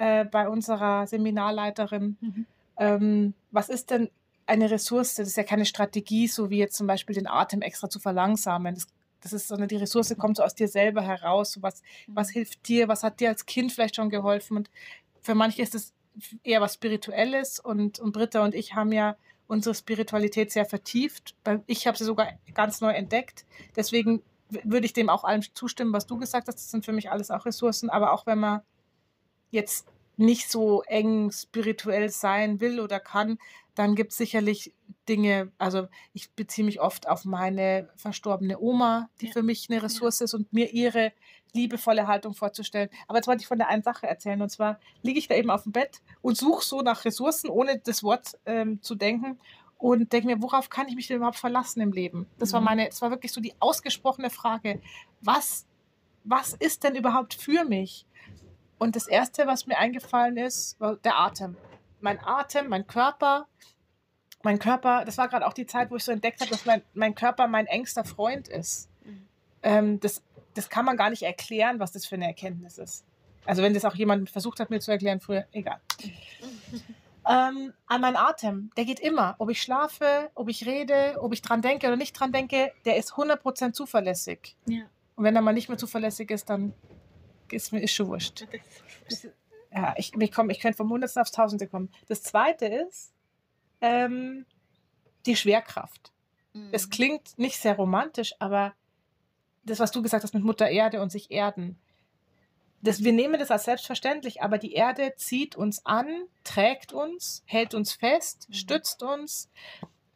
äh, 0.01 0.25
bei 0.25 0.49
unserer 0.49 1.07
Seminarleiterin. 1.07 2.17
Mhm. 2.21 2.47
Ähm, 2.79 3.35
was 3.51 3.69
ist 3.69 3.91
denn 3.91 4.09
eine 4.47 4.71
Ressource? 4.71 5.17
Das 5.17 5.29
ist 5.29 5.37
ja 5.37 5.45
keine 5.45 5.67
Strategie, 5.67 6.27
so 6.27 6.49
wie 6.49 6.57
jetzt 6.57 6.77
zum 6.77 6.87
Beispiel 6.87 7.15
den 7.15 7.27
Atem 7.27 7.61
extra 7.61 7.91
zu 7.91 8.01
verlangsamen. 8.01 8.75
Das, 8.75 8.87
das 9.21 9.35
ist, 9.35 9.49
sondern 9.49 9.69
die 9.69 9.77
Ressource 9.77 10.17
kommt 10.17 10.39
so 10.39 10.43
aus 10.43 10.55
dir 10.55 10.69
selber 10.69 11.03
heraus. 11.03 11.53
So 11.53 11.63
was, 11.63 11.83
mhm. 12.07 12.17
was 12.17 12.31
hilft 12.31 12.67
dir? 12.67 12.89
Was 12.89 13.03
hat 13.03 13.21
dir 13.21 13.29
als 13.29 13.45
Kind 13.45 13.73
vielleicht 13.73 13.97
schon 13.97 14.09
geholfen? 14.09 14.57
Und 14.57 14.71
für 15.21 15.35
manche 15.35 15.61
ist 15.61 15.75
es 15.75 15.93
eher 16.43 16.63
was 16.63 16.75
Spirituelles. 16.75 17.61
Und, 17.61 18.01
und 18.01 18.13
Britta 18.13 18.43
und 18.43 18.55
ich 18.55 18.75
haben 18.75 18.93
ja 18.93 19.17
unsere 19.49 19.75
Spiritualität 19.75 20.51
sehr 20.51 20.65
vertieft. 20.65 21.35
Ich 21.67 21.87
habe 21.87 21.99
sie 21.99 22.05
sogar 22.05 22.39
ganz 22.55 22.81
neu 22.81 22.93
entdeckt. 22.93 23.45
Deswegen 23.77 24.23
würde 24.49 24.87
ich 24.87 24.95
dem 24.95 25.11
auch 25.11 25.25
allem 25.25 25.43
zustimmen, 25.55 25.93
was 25.93 26.07
du 26.07 26.17
gesagt 26.17 26.49
hast. 26.49 26.57
Das 26.57 26.71
sind 26.71 26.87
für 26.87 26.93
mich 26.93 27.11
alles 27.11 27.31
auch 27.31 27.45
Ressourcen. 27.45 27.91
Aber 27.91 28.15
auch 28.15 28.25
wenn 28.25 28.39
man 28.39 28.63
jetzt 29.51 29.87
nicht 30.17 30.51
so 30.51 30.83
eng 30.83 31.31
spirituell 31.31 32.11
sein 32.11 32.61
will 32.61 32.81
oder 32.81 33.01
kann, 33.01 33.39
dann 33.75 33.95
gibt 33.95 34.13
es 34.13 34.19
sicherlich 34.19 34.75
Dinge, 35.09 35.51
also 35.59 35.89
ich 36.13 36.31
beziehe 36.33 36.65
mich 36.65 36.81
oft 36.81 37.09
auf 37.09 37.25
meine 37.25 37.89
verstorbene 37.97 38.61
Oma, 38.61 39.09
die 39.21 39.27
ja. 39.27 39.33
für 39.33 39.43
mich 39.43 39.69
eine 39.71 39.83
Ressource 39.83 40.21
ja. 40.21 40.25
ist 40.25 40.35
und 40.35 40.53
mir 40.53 40.73
ihre 40.73 41.13
liebevolle 41.53 42.07
Haltung 42.07 42.35
vorzustellen. 42.35 42.91
Aber 43.09 43.19
jetzt 43.19 43.27
wollte 43.27 43.41
ich 43.41 43.49
von 43.49 43.59
der 43.59 43.69
einen 43.69 43.83
Sache 43.83 44.07
erzählen 44.07 44.43
und 44.43 44.51
zwar 44.51 44.79
liege 45.03 45.19
ich 45.19 45.29
da 45.29 45.35
eben 45.35 45.51
auf 45.51 45.65
dem 45.65 45.73
Bett 45.73 46.03
und 46.21 46.37
suche 46.37 46.65
so 46.65 46.83
nach 46.83 47.05
Ressourcen, 47.05 47.49
ohne 47.49 47.79
das 47.79 48.03
Wort 48.03 48.39
ähm, 48.47 48.83
zu 48.83 48.95
denken 48.95 49.39
und 49.79 50.13
denke 50.13 50.27
mir, 50.27 50.43
worauf 50.43 50.69
kann 50.69 50.89
ich 50.89 50.95
mich 50.95 51.07
denn 51.07 51.17
überhaupt 51.17 51.39
verlassen 51.39 51.81
im 51.81 51.93
Leben? 51.93 52.27
Das 52.39 52.51
mhm. 52.51 52.55
war 52.55 52.61
meine, 52.61 52.87
das 52.87 53.01
war 53.01 53.11
wirklich 53.11 53.33
so 53.33 53.41
die 53.41 53.55
ausgesprochene 53.61 54.31
Frage. 54.31 54.81
Was, 55.23 55.67
was 56.23 56.53
ist 56.53 56.85
denn 56.85 56.95
überhaupt 56.95 57.35
für 57.35 57.65
mich? 57.65 58.07
Und 58.81 58.97
das 58.97 59.07
Erste, 59.07 59.47
was 59.47 59.67
mir 59.67 59.77
eingefallen 59.77 60.39
ist, 60.39 60.81
war 60.81 60.97
der 60.97 61.19
Atem. 61.21 61.55
Mein 62.01 62.19
Atem, 62.25 62.71
mein 62.71 62.87
Körper. 62.87 63.47
Mein 64.43 64.59
Körper, 64.59 65.05
das 65.05 65.19
war 65.19 65.29
gerade 65.29 65.47
auch 65.47 65.53
die 65.53 65.67
Zeit, 65.67 65.91
wo 65.91 65.97
ich 65.97 66.05
so 66.05 66.13
entdeckt 66.13 66.41
habe, 66.41 66.51
dass 66.51 66.65
mein, 66.65 66.81
mein 66.95 67.15
Körper 67.15 67.47
mein 67.47 67.67
engster 67.67 68.05
Freund 68.05 68.49
ist. 68.49 68.89
Mhm. 69.05 69.29
Ähm, 69.63 70.01
das, 70.01 70.23
das 70.55 70.71
kann 70.71 70.87
man 70.87 70.97
gar 70.97 71.11
nicht 71.11 71.23
erklären, 71.23 71.79
was 71.79 71.93
das 71.93 72.07
für 72.07 72.15
eine 72.15 72.27
Erkenntnis 72.27 72.79
ist. 72.79 73.05
Also 73.45 73.63
wenn 73.63 73.75
das 73.75 73.85
auch 73.85 73.95
jemand 73.97 74.31
versucht 74.31 74.61
hat, 74.61 74.71
mir 74.71 74.81
zu 74.81 74.91
erklären 74.91 75.21
früher, 75.21 75.45
egal. 75.53 75.79
ähm, 77.29 77.75
an 77.87 78.01
meinen 78.01 78.17
Atem, 78.17 78.71
der 78.79 78.87
geht 78.87 79.01
immer. 79.01 79.35
Ob 79.37 79.51
ich 79.51 79.61
schlafe, 79.61 80.31
ob 80.35 80.49
ich 80.49 80.65
rede, 80.65 81.19
ob 81.21 81.35
ich 81.35 81.43
dran 81.43 81.61
denke 81.61 81.87
oder 81.87 81.97
nicht 81.97 82.19
dran 82.19 82.33
denke, 82.33 82.73
der 82.87 82.97
ist 82.97 83.13
100% 83.13 83.73
zuverlässig. 83.73 84.57
Ja. 84.65 84.85
Und 85.17 85.25
wenn 85.25 85.37
er 85.37 85.43
mal 85.43 85.53
nicht 85.53 85.69
mehr 85.69 85.77
zuverlässig 85.77 86.31
ist, 86.31 86.49
dann 86.49 86.73
ist 87.53 87.73
mir 87.73 87.81
ist 87.81 87.93
schon 87.93 88.09
wurscht. 88.09 88.47
Ja, 89.73 89.95
ich, 89.97 90.13
ich, 90.17 90.33
komm, 90.33 90.51
ich 90.51 90.61
könnte 90.61 90.77
vom 90.77 90.91
Hundertsten 90.91 91.21
aufs 91.21 91.31
Tausende 91.31 91.69
kommen. 91.69 91.91
Das 92.09 92.23
zweite 92.23 92.67
ist 92.67 93.13
ähm, 93.81 94.45
die 95.27 95.37
Schwerkraft. 95.37 96.13
Mhm. 96.53 96.71
Es 96.73 96.91
klingt 96.91 97.39
nicht 97.39 97.59
sehr 97.59 97.77
romantisch, 97.77 98.35
aber 98.41 98.75
das, 99.65 99.79
was 99.79 99.93
du 99.93 100.03
gesagt 100.03 100.25
hast 100.25 100.35
mit 100.35 100.43
Mutter 100.43 100.69
Erde 100.69 101.01
und 101.01 101.13
sich 101.13 101.31
erden, 101.31 101.79
das, 102.83 103.05
wir 103.05 103.13
nehmen 103.13 103.39
das 103.39 103.51
als 103.51 103.65
selbstverständlich, 103.65 104.43
aber 104.43 104.57
die 104.57 104.73
Erde 104.73 105.13
zieht 105.17 105.55
uns 105.55 105.85
an, 105.85 106.25
trägt 106.45 106.93
uns, 106.93 107.43
hält 107.47 107.75
uns 107.75 107.93
fest, 107.93 108.47
mhm. 108.49 108.55
stützt 108.55 109.03
uns 109.03 109.51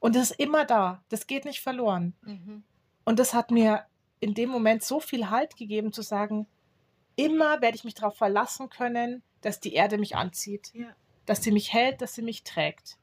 und 0.00 0.16
das 0.16 0.30
ist 0.30 0.40
immer 0.40 0.64
da. 0.64 1.02
Das 1.10 1.26
geht 1.26 1.44
nicht 1.44 1.60
verloren. 1.60 2.14
Mhm. 2.22 2.64
Und 3.04 3.18
das 3.18 3.34
hat 3.34 3.50
mir 3.50 3.84
in 4.20 4.34
dem 4.34 4.48
Moment 4.48 4.82
so 4.82 5.00
viel 5.00 5.28
Halt 5.28 5.56
gegeben, 5.56 5.92
zu 5.92 6.02
sagen, 6.02 6.46
immer 7.16 7.60
werde 7.60 7.76
ich 7.76 7.84
mich 7.84 7.94
darauf 7.94 8.16
verlassen 8.16 8.70
können, 8.70 9.22
dass 9.40 9.60
die 9.60 9.74
Erde 9.74 9.98
mich 9.98 10.16
anzieht, 10.16 10.72
ja. 10.74 10.94
dass 11.26 11.42
sie 11.42 11.52
mich 11.52 11.72
hält, 11.72 12.00
dass 12.00 12.14
sie 12.14 12.22
mich 12.22 12.44
trägt. 12.44 12.98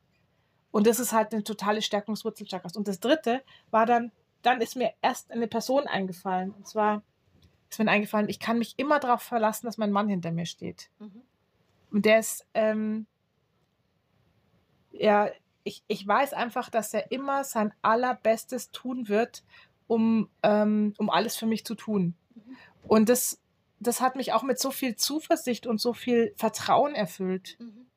Und 0.71 0.87
das 0.87 0.99
ist 0.99 1.13
halt 1.13 1.33
eine 1.33 1.43
totale 1.43 1.81
Stärkungswurzel 1.81 2.47
Chakras. 2.47 2.77
Und 2.77 2.87
das 2.87 2.99
dritte 2.99 3.43
war 3.69 3.85
dann, 3.85 4.11
dann 4.41 4.61
ist 4.61 4.75
mir 4.75 4.93
erst 5.01 5.31
eine 5.31 5.47
Person 5.47 5.87
eingefallen. 5.87 6.51
Und 6.51 6.67
zwar 6.67 7.03
ist 7.69 7.79
mir 7.79 7.89
eingefallen, 7.89 8.29
ich 8.29 8.39
kann 8.39 8.57
mich 8.57 8.73
immer 8.77 8.99
darauf 8.99 9.21
verlassen, 9.21 9.65
dass 9.65 9.77
mein 9.77 9.91
Mann 9.91 10.07
hinter 10.07 10.31
mir 10.31 10.45
steht. 10.45 10.89
Mhm. 10.99 11.21
Und 11.91 12.05
der 12.05 12.19
ist, 12.19 12.45
ähm, 12.53 13.05
ja, 14.91 15.29
ich, 15.63 15.83
ich 15.87 16.07
weiß 16.07 16.33
einfach, 16.33 16.69
dass 16.69 16.93
er 16.93 17.11
immer 17.11 17.43
sein 17.43 17.73
allerbestes 17.81 18.71
tun 18.71 19.09
wird, 19.09 19.43
um, 19.87 20.29
ähm, 20.41 20.93
um 20.97 21.09
alles 21.09 21.35
für 21.35 21.45
mich 21.45 21.65
zu 21.65 21.75
tun. 21.75 22.15
Mhm. 22.33 22.57
Und 22.87 23.09
das 23.09 23.40
das 23.81 23.99
hat 23.99 24.15
mich 24.15 24.33
auch 24.33 24.43
mit 24.43 24.59
so 24.59 24.71
viel 24.71 24.95
Zuversicht 24.95 25.65
und 25.67 25.81
so 25.81 25.93
viel 25.93 26.33
Vertrauen 26.37 26.93
erfüllt. 26.93 27.57
Mhm. 27.59 27.87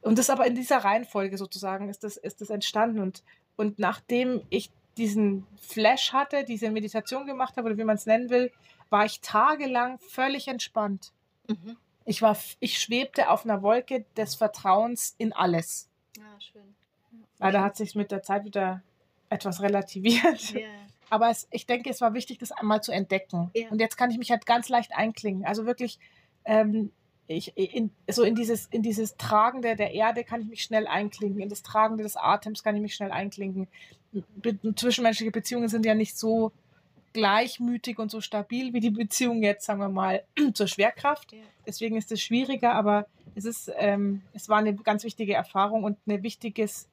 Und 0.00 0.18
das 0.18 0.30
aber 0.30 0.46
in 0.46 0.54
dieser 0.54 0.78
Reihenfolge 0.78 1.36
sozusagen 1.36 1.88
ist 1.88 2.04
das, 2.04 2.16
ist 2.16 2.40
das 2.40 2.50
entstanden. 2.50 3.00
Und, 3.00 3.22
und 3.56 3.78
nachdem 3.78 4.42
ich 4.50 4.70
diesen 4.96 5.46
Flash 5.60 6.12
hatte, 6.12 6.44
diese 6.44 6.70
Meditation 6.70 7.26
gemacht 7.26 7.56
habe 7.56 7.68
oder 7.68 7.78
wie 7.78 7.84
man 7.84 7.96
es 7.96 8.06
nennen 8.06 8.30
will, 8.30 8.50
war 8.88 9.04
ich 9.04 9.20
tagelang 9.20 9.98
völlig 9.98 10.48
entspannt. 10.48 11.12
Mhm. 11.48 11.76
Ich 12.04 12.22
war, 12.22 12.36
ich 12.60 12.78
schwebte 12.80 13.30
auf 13.30 13.44
einer 13.44 13.62
Wolke 13.62 14.06
des 14.16 14.36
Vertrauens 14.36 15.14
in 15.18 15.32
alles. 15.32 15.90
Ah, 16.18 16.40
schön. 16.40 16.76
Leider 17.38 17.62
hat 17.62 17.76
sich 17.76 17.94
mit 17.94 18.10
der 18.10 18.22
Zeit 18.22 18.44
wieder 18.44 18.82
etwas 19.28 19.60
relativiert. 19.60 20.54
Yeah. 20.54 20.70
Aber 21.10 21.30
es, 21.30 21.46
ich 21.50 21.66
denke, 21.66 21.90
es 21.90 22.00
war 22.00 22.14
wichtig, 22.14 22.38
das 22.38 22.52
einmal 22.52 22.82
zu 22.82 22.92
entdecken. 22.92 23.50
Yeah. 23.54 23.70
Und 23.70 23.80
jetzt 23.80 23.96
kann 23.96 24.10
ich 24.10 24.18
mich 24.18 24.30
halt 24.30 24.46
ganz 24.46 24.68
leicht 24.68 24.92
einklingen. 24.94 25.44
Also 25.44 25.66
wirklich, 25.66 25.98
ähm, 26.44 26.90
ich, 27.28 27.56
in, 27.56 27.90
so 28.08 28.22
in 28.22 28.34
dieses, 28.34 28.66
in 28.66 28.82
dieses 28.82 29.16
Tragende 29.16 29.76
der 29.76 29.92
Erde 29.92 30.24
kann 30.24 30.42
ich 30.42 30.48
mich 30.48 30.62
schnell 30.62 30.86
einklinken. 30.86 31.40
In 31.40 31.48
das 31.48 31.62
Tragende 31.62 32.02
des 32.02 32.16
Atems 32.16 32.62
kann 32.62 32.76
ich 32.76 32.82
mich 32.82 32.94
schnell 32.94 33.10
einklinken. 33.10 33.68
Be 34.12 34.58
zwischenmenschliche 34.74 35.32
Beziehungen 35.32 35.68
sind 35.68 35.84
ja 35.84 35.94
nicht 35.94 36.16
so 36.16 36.52
gleichmütig 37.12 37.98
und 37.98 38.10
so 38.10 38.20
stabil 38.20 38.74
wie 38.74 38.80
die 38.80 38.90
Beziehung 38.90 39.42
jetzt, 39.42 39.64
sagen 39.64 39.80
wir 39.80 39.88
mal, 39.88 40.22
zur 40.54 40.68
Schwerkraft. 40.68 41.32
Ja. 41.32 41.38
Deswegen 41.66 41.96
ist 41.96 42.12
es 42.12 42.20
schwieriger, 42.20 42.74
aber 42.74 43.06
es 43.34 43.44
ist, 43.44 43.72
ähm, 43.76 44.22
es 44.34 44.48
war 44.48 44.58
eine 44.58 44.74
ganz 44.74 45.02
wichtige 45.02 45.34
Erfahrung 45.34 45.82
und 45.82 45.98
ein 46.06 46.22
wichtiges, 46.22 46.88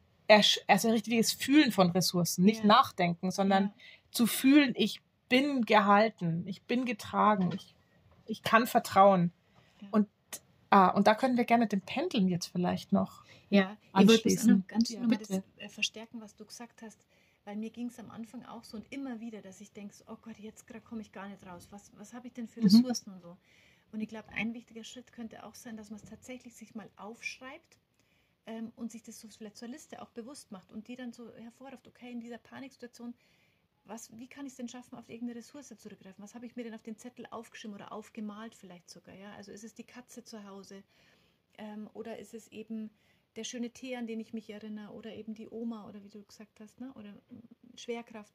also 0.67 0.87
ein 0.87 0.93
richtiges 0.93 1.33
Fühlen 1.33 1.71
von 1.71 1.91
Ressourcen, 1.91 2.45
nicht 2.45 2.61
ja. 2.61 2.67
nachdenken, 2.67 3.31
sondern 3.31 3.63
ja. 3.65 3.71
Zu 4.13 4.27
fühlen, 4.27 4.73
ich 4.75 5.01
bin 5.29 5.65
gehalten, 5.65 6.43
ich 6.47 6.63
bin 6.63 6.85
getragen, 6.85 7.51
ich, 7.53 7.75
ich 8.25 8.43
kann 8.43 8.67
vertrauen. 8.67 9.31
Und, 9.91 10.07
ah, 10.69 10.89
und 10.89 11.07
da 11.07 11.15
können 11.15 11.37
wir 11.37 11.45
gerne 11.45 11.67
den 11.67 11.81
Pendeln 11.81 12.27
jetzt 12.27 12.47
vielleicht 12.47 12.91
noch. 12.91 13.23
Ja, 13.49 13.77
ich 13.99 14.07
wollte 14.07 14.47
noch 14.47 14.67
ganz 14.67 14.89
ja, 14.89 15.05
das 15.05 15.29
äh, 15.29 15.69
verstärken, 15.69 16.21
was 16.21 16.35
du 16.35 16.45
gesagt 16.45 16.81
hast 16.81 17.05
weil 17.45 17.55
mir 17.55 17.69
ging 17.69 17.87
es 17.87 17.99
am 17.99 18.09
Anfang 18.11 18.45
auch 18.45 18.63
so 18.63 18.77
und 18.77 18.91
immer 18.91 19.19
wieder, 19.19 19.41
dass 19.41 19.59
ich 19.61 19.71
denke, 19.71 19.95
oh 20.07 20.17
Gott, 20.21 20.37
jetzt 20.39 20.65
komme 20.85 21.01
ich 21.01 21.11
gar 21.11 21.27
nicht 21.27 21.45
raus. 21.45 21.67
Was, 21.71 21.91
was 21.97 22.13
habe 22.13 22.27
ich 22.27 22.33
denn 22.33 22.47
für 22.47 22.61
mhm. 22.61 22.67
Ressourcen 22.67 23.13
und 23.13 23.21
so? 23.21 23.37
Und 23.91 24.01
ich 24.01 24.09
glaube, 24.09 24.29
ein 24.29 24.53
wichtiger 24.53 24.83
Schritt 24.83 25.11
könnte 25.11 25.45
auch 25.45 25.55
sein, 25.55 25.77
dass 25.77 25.89
man 25.89 25.99
es 25.99 26.05
tatsächlich 26.09 26.55
sich 26.55 26.73
mal 26.73 26.89
aufschreibt 26.95 27.77
ähm, 28.45 28.71
und 28.75 28.91
sich 28.91 29.03
das 29.03 29.19
so 29.19 29.27
vielleicht 29.27 29.57
zur 29.57 29.67
Liste 29.67 30.01
auch 30.01 30.09
bewusst 30.09 30.51
macht 30.51 30.71
und 30.71 30.87
die 30.87 30.95
dann 30.95 31.13
so 31.13 31.31
hervorruft, 31.35 31.87
okay, 31.87 32.11
in 32.11 32.21
dieser 32.21 32.37
Paniksituation, 32.37 33.13
was, 33.85 34.17
wie 34.17 34.27
kann 34.27 34.45
ich 34.45 34.53
es 34.53 34.57
denn 34.57 34.67
schaffen, 34.67 34.97
auf 34.97 35.09
irgendeine 35.09 35.39
Ressource 35.39 35.73
zurückgreifen? 35.77 36.23
Was 36.23 36.35
habe 36.35 36.45
ich 36.45 36.55
mir 36.55 36.63
denn 36.63 36.73
auf 36.73 36.83
den 36.83 36.97
Zettel 36.97 37.25
aufgeschrieben 37.29 37.75
oder 37.75 37.91
aufgemalt 37.91 38.55
vielleicht 38.55 38.89
sogar? 38.89 39.15
Ja? 39.15 39.33
Also 39.33 39.51
ist 39.51 39.63
es 39.63 39.73
die 39.73 39.83
Katze 39.83 40.23
zu 40.23 40.43
Hause 40.45 40.83
ähm, 41.57 41.89
oder 41.93 42.17
ist 42.19 42.33
es 42.33 42.47
eben 42.47 42.89
der 43.35 43.43
schöne 43.43 43.71
Tee, 43.71 43.95
an 43.95 44.07
den 44.07 44.19
ich 44.19 44.33
mich 44.33 44.49
erinnere, 44.49 44.93
oder 44.93 45.13
eben 45.13 45.33
die 45.33 45.49
Oma, 45.49 45.87
oder 45.87 46.03
wie 46.03 46.09
du 46.09 46.23
gesagt 46.23 46.59
hast, 46.59 46.79
ne? 46.79 46.93
oder 46.93 47.11
mm, 47.11 47.75
Schwerkraft, 47.75 48.33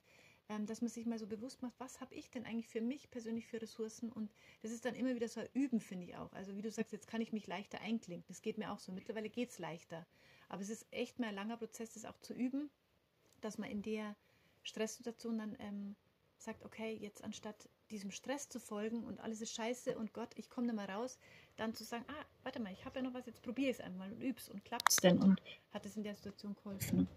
ähm, 0.49 0.67
dass 0.67 0.81
man 0.81 0.91
sich 0.91 1.07
mal 1.07 1.19
so 1.19 1.27
bewusst 1.27 1.63
macht, 1.63 1.79
was 1.79 2.01
habe 2.01 2.15
ich 2.15 2.31
denn 2.31 2.45
eigentlich 2.45 2.69
für 2.69 2.81
mich 2.81 3.11
persönlich 3.11 3.47
für 3.47 3.61
Ressourcen? 3.61 4.11
Und 4.11 4.33
das 4.63 4.73
ist 4.73 4.85
dann 4.85 4.95
immer 4.95 5.15
wieder 5.15 5.29
so 5.29 5.41
ein 5.41 5.49
Üben, 5.53 5.81
finde 5.81 6.07
ich 6.07 6.17
auch. 6.17 6.33
Also 6.33 6.57
wie 6.57 6.63
du 6.63 6.71
sagst, 6.71 6.93
jetzt 6.93 7.07
kann 7.07 7.21
ich 7.21 7.33
mich 7.33 7.47
leichter 7.47 7.81
einklinken. 7.81 8.27
Das 8.29 8.43
geht 8.43 8.59
mir 8.59 8.73
auch 8.73 8.79
so. 8.79 8.93
Mittlerweile 8.93 9.29
geht 9.29 9.51
es 9.51 9.59
leichter. 9.59 10.07
Aber 10.49 10.63
es 10.63 10.71
ist 10.71 10.87
echt 10.91 11.19
mal 11.19 11.29
ein 11.29 11.35
langer 11.35 11.59
Prozess, 11.59 11.93
das 11.93 12.05
auch 12.05 12.19
zu 12.21 12.35
üben, 12.35 12.71
dass 13.41 13.59
man 13.59 13.71
in 13.71 13.83
der 13.83 14.17
Stresssituation 14.69 15.39
dann 15.39 15.57
ähm, 15.59 15.97
sagt, 16.37 16.65
okay, 16.65 16.97
jetzt 17.01 17.25
anstatt 17.25 17.69
diesem 17.91 18.11
Stress 18.11 18.49
zu 18.49 18.61
folgen 18.61 19.05
und 19.05 19.19
alles 19.21 19.41
ist 19.41 19.55
scheiße 19.55 19.99
und 19.99 20.13
Gott, 20.13 20.31
ich 20.37 20.49
komme 20.51 20.69
da 20.69 20.73
mal 20.73 20.89
raus, 20.89 21.19
dann 21.57 21.75
zu 21.75 21.85
sagen, 21.85 22.05
ah, 22.09 22.25
warte 22.43 22.61
mal, 22.61 22.73
ich 22.73 22.85
habe 22.85 23.01
ja 23.01 23.03
noch 23.03 23.15
was, 23.15 23.27
jetzt 23.27 23.43
probiere 23.43 23.71
ich 23.71 23.79
es 23.79 23.85
einmal 23.85 24.13
und 24.13 24.21
üb's 24.23 24.49
und 24.49 24.65
klappt 24.65 24.91
es 24.91 24.97
denn 24.97 25.21
und 25.21 25.43
hat 25.73 25.85
es 25.85 25.97
in 25.97 26.05
der 26.05 26.15
Situation 26.15 26.55
geholfen. 26.55 27.09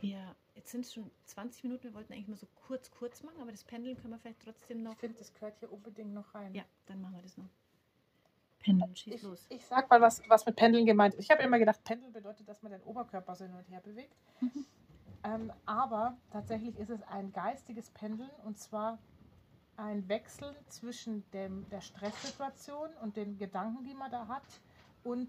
Ja, 0.00 0.34
jetzt 0.54 0.70
sind 0.70 0.84
es 0.84 0.94
schon 0.94 1.10
20 1.26 1.64
Minuten, 1.64 1.84
wir 1.84 1.94
wollten 1.94 2.12
eigentlich 2.12 2.28
mal 2.28 2.36
so 2.36 2.48
kurz, 2.66 2.90
kurz 2.90 3.22
machen, 3.22 3.40
aber 3.40 3.50
das 3.50 3.64
Pendeln 3.64 3.96
können 3.96 4.12
wir 4.12 4.18
vielleicht 4.18 4.40
trotzdem 4.40 4.82
noch. 4.82 4.92
Ich 4.94 4.98
finde, 4.98 5.18
das 5.18 5.32
gehört 5.32 5.58
hier 5.58 5.72
unbedingt 5.72 6.12
noch 6.12 6.34
rein. 6.34 6.54
Ja, 6.54 6.64
dann 6.86 7.00
machen 7.00 7.16
wir 7.16 7.22
das 7.22 7.36
noch. 7.36 7.48
Pendeln, 8.58 8.94
schieß 8.94 9.14
ich, 9.14 9.22
los. 9.22 9.46
Ich 9.48 9.64
sag 9.66 9.90
mal, 9.90 10.00
was, 10.00 10.22
was 10.28 10.46
mit 10.46 10.56
Pendeln 10.56 10.86
gemeint 10.86 11.14
ist. 11.14 11.24
Ich 11.24 11.30
habe 11.30 11.42
immer 11.42 11.58
gedacht, 11.58 11.82
Pendeln 11.82 12.12
bedeutet, 12.12 12.48
dass 12.48 12.62
man 12.62 12.72
den 12.72 12.82
Oberkörper 12.82 13.34
so 13.34 13.44
hin 13.44 13.54
und 13.54 13.68
her 13.68 13.80
bewegt. 13.80 14.14
Mhm. 14.40 14.66
Ähm, 15.24 15.52
aber 15.66 16.16
tatsächlich 16.30 16.76
ist 16.78 16.90
es 16.90 17.02
ein 17.04 17.32
geistiges 17.32 17.90
Pendeln 17.90 18.30
und 18.44 18.58
zwar 18.58 18.98
ein 19.76 20.08
Wechsel 20.08 20.54
zwischen 20.68 21.28
dem, 21.30 21.68
der 21.70 21.80
Stresssituation 21.80 22.90
und 23.00 23.16
den 23.16 23.38
Gedanken, 23.38 23.84
die 23.84 23.94
man 23.94 24.10
da 24.10 24.28
hat, 24.28 24.42
und 25.04 25.28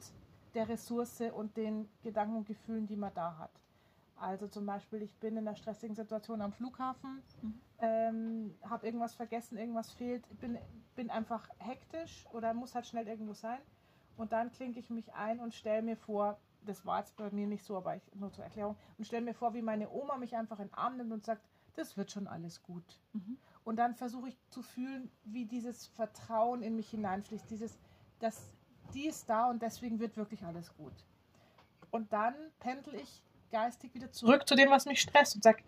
der 0.53 0.69
Ressource 0.69 1.21
und 1.34 1.58
den 1.58 1.89
Gedanken 2.03 2.38
und 2.38 2.47
Gefühlen, 2.47 2.88
die 2.88 2.95
man 2.95 3.13
da 3.13 3.38
hat. 3.38 3.51
Also 4.15 4.47
zum 4.47 4.65
Beispiel, 4.65 5.01
ich 5.01 5.13
bin 5.15 5.36
in 5.36 5.47
einer 5.47 5.56
stressigen 5.56 5.95
Situation 5.95 6.41
am 6.41 6.53
Flughafen, 6.53 7.21
mhm. 7.41 7.62
ähm, 7.79 8.56
habe 8.63 8.86
irgendwas 8.86 9.15
vergessen, 9.15 9.58
irgendwas 9.58 9.91
fehlt, 9.91 10.23
bin, 10.39 10.58
bin 10.95 11.10
einfach 11.10 11.49
hektisch 11.58 12.27
oder 12.32 12.53
muss 12.53 12.75
halt 12.75 12.86
schnell 12.86 13.08
irgendwo 13.08 13.34
sein. 13.34 13.60
Und 14.15 14.32
dann 14.32 14.51
klinke 14.51 14.79
ich 14.79 14.89
mich 14.89 15.13
ein 15.13 15.39
und 15.39 15.53
stelle 15.53 15.82
mir 15.82 15.97
vor, 15.97 16.38
das 16.65 16.86
war 16.86 16.99
jetzt 16.99 17.15
bei 17.15 17.30
mir 17.32 17.47
nicht 17.47 17.63
so, 17.63 17.78
aber 17.78 17.95
ich, 17.95 18.04
nur 18.15 18.32
zur 18.32 18.43
Erklärung, 18.43 18.76
und 18.97 19.06
stelle 19.06 19.26
mir 19.26 19.34
vor, 19.34 19.54
wie 19.54 19.62
meine 19.62 19.89
Oma 19.89 20.17
mich 20.17 20.36
einfach 20.36 20.60
in 20.60 20.67
den 20.67 20.73
Arm 20.73 20.97
nimmt 20.97 21.12
und 21.12 21.26
sagt, 21.26 21.41
das 21.76 21.97
wird 21.97 22.12
schon 22.12 22.28
alles 22.28 22.62
gut. 22.63 22.84
Mhm. 23.13 23.38
Und 23.63 23.78
dann 23.78 23.95
versuche 23.95 24.30
ich 24.30 24.38
zu 24.49 24.62
fühlen, 24.62 25.10
wie 25.23 25.45
dieses 25.45 25.88
Vertrauen 25.88 26.62
in 26.62 26.76
mich 26.76 26.89
hineinfließt, 26.89 27.49
dieses, 27.49 27.78
dass 28.19 28.54
die 28.93 29.08
ist 29.08 29.30
da 29.30 29.49
und 29.49 29.62
deswegen 29.62 29.99
wird 29.99 30.17
wirklich 30.17 30.43
alles 30.43 30.76
gut. 30.76 30.93
Und 31.91 32.12
dann 32.13 32.36
pendel 32.60 32.95
ich 32.95 33.21
geistig 33.52 33.93
wieder 33.93 34.12
zurück 34.12 34.47
zu 34.47 34.56
dem, 34.56 34.69
was 34.69 34.86
mich 34.86 35.02
stresst 35.02 35.36
und 35.36 35.43
sage, 35.43 35.63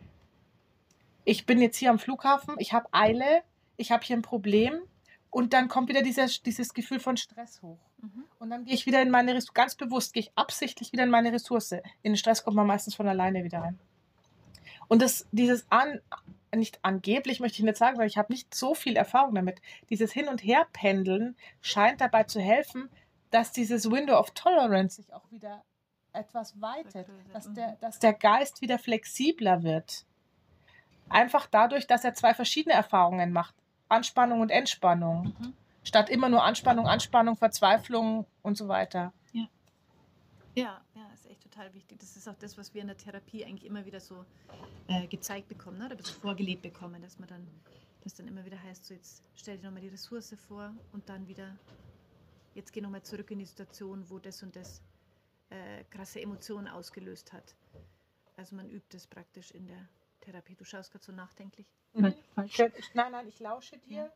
ich 1.23 1.45
bin 1.45 1.59
jetzt 1.59 1.77
hier 1.77 1.89
am 1.89 1.99
Flughafen, 1.99 2.55
ich 2.59 2.73
habe 2.73 2.87
Eile, 2.91 3.43
ich 3.77 3.91
habe 3.91 4.03
hier 4.03 4.15
ein 4.15 4.21
Problem 4.21 4.81
und 5.29 5.53
dann 5.53 5.67
kommt 5.67 5.89
wieder 5.89 6.01
dieses, 6.01 6.41
dieses 6.43 6.73
Gefühl 6.73 6.99
von 6.99 7.17
Stress 7.17 7.61
hoch. 7.61 7.79
Mhm. 8.01 8.25
Und 8.39 8.49
dann 8.49 8.65
gehe 8.65 8.73
ich 8.73 8.85
wieder 8.85 9.01
in 9.01 9.09
meine 9.09 9.33
Ressource, 9.33 9.53
ganz 9.53 9.75
bewusst 9.75 10.13
gehe 10.13 10.21
ich 10.21 10.31
absichtlich 10.35 10.91
wieder 10.91 11.03
in 11.03 11.09
meine 11.09 11.31
Ressource. 11.31 11.71
In 11.71 11.81
den 12.03 12.17
Stress 12.17 12.43
kommt 12.43 12.55
man 12.55 12.67
meistens 12.67 12.95
von 12.95 13.07
alleine 13.07 13.43
wieder 13.43 13.59
rein. 13.59 13.79
Und 14.87 15.01
das, 15.01 15.27
dieses 15.31 15.65
an, 15.69 15.99
nicht 16.55 16.79
angeblich 16.83 17.39
möchte 17.39 17.59
ich 17.59 17.63
nicht 17.63 17.77
sagen, 17.77 17.97
weil 17.97 18.07
ich 18.07 18.17
habe 18.17 18.31
nicht 18.31 18.53
so 18.53 18.75
viel 18.75 18.95
Erfahrung 18.95 19.35
damit. 19.35 19.61
Dieses 19.89 20.11
Hin- 20.11 20.27
und 20.27 20.43
Herpendeln 20.43 21.35
scheint 21.61 22.01
dabei 22.01 22.23
zu 22.23 22.39
helfen, 22.39 22.89
dass 23.31 23.51
dieses 23.51 23.89
Window 23.89 24.17
of 24.17 24.31
Tolerance 24.31 24.97
sich 24.97 25.13
auch 25.13 25.29
wieder 25.31 25.63
etwas 26.13 26.59
weitet, 26.61 27.07
dass 27.33 27.51
der, 27.53 27.69
mhm. 27.69 27.77
dass 27.81 27.99
der 27.99 28.13
Geist 28.13 28.61
wieder 28.61 28.79
flexibler 28.79 29.63
wird. 29.63 30.05
Einfach 31.09 31.47
dadurch, 31.47 31.87
dass 31.87 32.03
er 32.03 32.13
zwei 32.13 32.33
verschiedene 32.33 32.73
Erfahrungen 32.73 33.31
macht. 33.31 33.53
Anspannung 33.89 34.39
und 34.41 34.49
Entspannung. 34.49 35.35
Mhm. 35.39 35.53
Statt 35.85 36.09
immer 36.09 36.29
nur 36.29 36.43
Anspannung, 36.43 36.87
Anspannung, 36.87 37.37
Verzweiflung 37.37 38.25
und 38.41 38.57
so 38.57 38.67
weiter. 38.67 39.13
Ja. 39.33 39.47
Ja, 40.55 40.81
ja, 40.95 41.13
ist 41.13 41.29
echt 41.29 41.41
total 41.41 41.73
wichtig. 41.75 41.99
Das 41.99 42.17
ist 42.17 42.27
auch 42.27 42.35
das, 42.35 42.57
was 42.57 42.73
wir 42.73 42.81
in 42.81 42.87
der 42.87 42.97
Therapie 42.97 43.45
eigentlich 43.45 43.65
immer 43.65 43.85
wieder 43.85 43.99
so 43.99 44.25
äh, 44.87 45.05
gezeigt 45.05 45.47
bekommen, 45.47 45.77
ne? 45.77 45.85
oder 45.85 46.03
so 46.03 46.13
vorgelebt 46.13 46.63
bekommen, 46.63 47.01
dass 47.03 47.19
man 47.19 47.29
dann, 47.29 47.47
das 48.03 48.15
dann 48.15 48.27
immer 48.27 48.43
wieder 48.45 48.61
heißt, 48.61 48.85
so 48.85 48.95
jetzt 48.95 49.23
stell 49.35 49.57
dir 49.57 49.65
nochmal 49.65 49.81
die 49.81 49.89
Ressource 49.89 50.35
vor 50.47 50.73
und 50.91 51.07
dann 51.07 51.27
wieder, 51.27 51.55
jetzt 52.55 52.73
geh 52.73 52.81
nochmal 52.81 53.03
zurück 53.03 53.29
in 53.29 53.39
die 53.39 53.45
Situation, 53.45 54.09
wo 54.09 54.17
das 54.17 54.41
und 54.41 54.55
das 54.55 54.81
äh, 55.49 55.83
krasse 55.91 56.19
Emotionen 56.19 56.67
ausgelöst 56.67 57.31
hat. 57.31 57.53
Also 58.37 58.55
man 58.55 58.69
übt 58.71 58.87
das 58.89 59.05
praktisch 59.05 59.51
in 59.51 59.67
der 59.67 59.87
Therapie. 60.21 60.55
Du 60.55 60.63
schaust 60.63 60.91
gerade 60.91 61.05
so 61.05 61.11
nachdenklich. 61.11 61.67
Mhm. 61.93 62.13
Falsch. 62.33 62.57
Nein, 62.93 63.11
nein, 63.11 63.27
ich 63.27 63.39
lausche 63.39 63.77
dir 63.77 63.97
ja. 63.97 64.11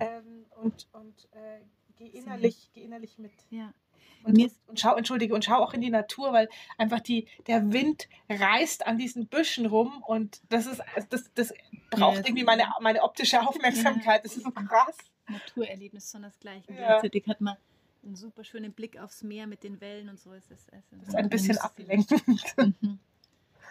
Ähm, 0.00 0.46
und, 0.62 0.88
und 0.92 1.28
äh, 1.32 1.60
gehe 1.96 2.08
innerlich, 2.08 2.70
geh 2.72 2.82
innerlich 2.82 3.18
mit. 3.18 3.32
Ja. 3.50 3.72
Und, 4.24 4.36
und, 4.36 4.52
und, 4.66 4.80
schau, 4.80 4.96
entschuldige, 4.96 5.34
und 5.34 5.44
schau 5.44 5.62
auch 5.62 5.74
in 5.74 5.80
die 5.80 5.90
Natur, 5.90 6.32
weil 6.32 6.48
einfach 6.76 7.00
die, 7.00 7.28
der 7.46 7.72
Wind 7.72 8.08
reißt 8.28 8.86
an 8.86 8.98
diesen 8.98 9.28
Büschen 9.28 9.66
rum 9.66 10.02
und 10.06 10.40
das 10.48 10.66
ist, 10.66 10.82
das, 11.10 11.32
das 11.34 11.54
braucht 11.90 12.18
ja, 12.18 12.26
irgendwie 12.26 12.44
meine, 12.44 12.64
meine 12.80 13.02
optische 13.02 13.40
Aufmerksamkeit. 13.46 14.24
Das 14.24 14.36
ist 14.36 14.44
so 14.44 14.50
krass. 14.50 14.96
Naturerlebnis 15.28 16.10
sondersgleichen. 16.10 16.74
Ja. 16.74 16.86
Gleichzeitig 16.86 17.26
hat 17.28 17.40
man 17.40 17.56
einen 18.02 18.16
super 18.16 18.44
schönen 18.44 18.72
Blick 18.72 18.98
aufs 18.98 19.22
Meer 19.22 19.46
mit 19.46 19.62
den 19.62 19.80
Wellen 19.80 20.08
und 20.08 20.18
so. 20.18 20.32
Ist, 20.32 20.50
es 20.50 20.60
ist, 20.60 20.72
das 20.90 21.08
ist 21.08 21.14
ein 21.14 21.28
bisschen 21.28 21.58
ablenkend. 21.58 22.22
Mhm. 22.56 22.98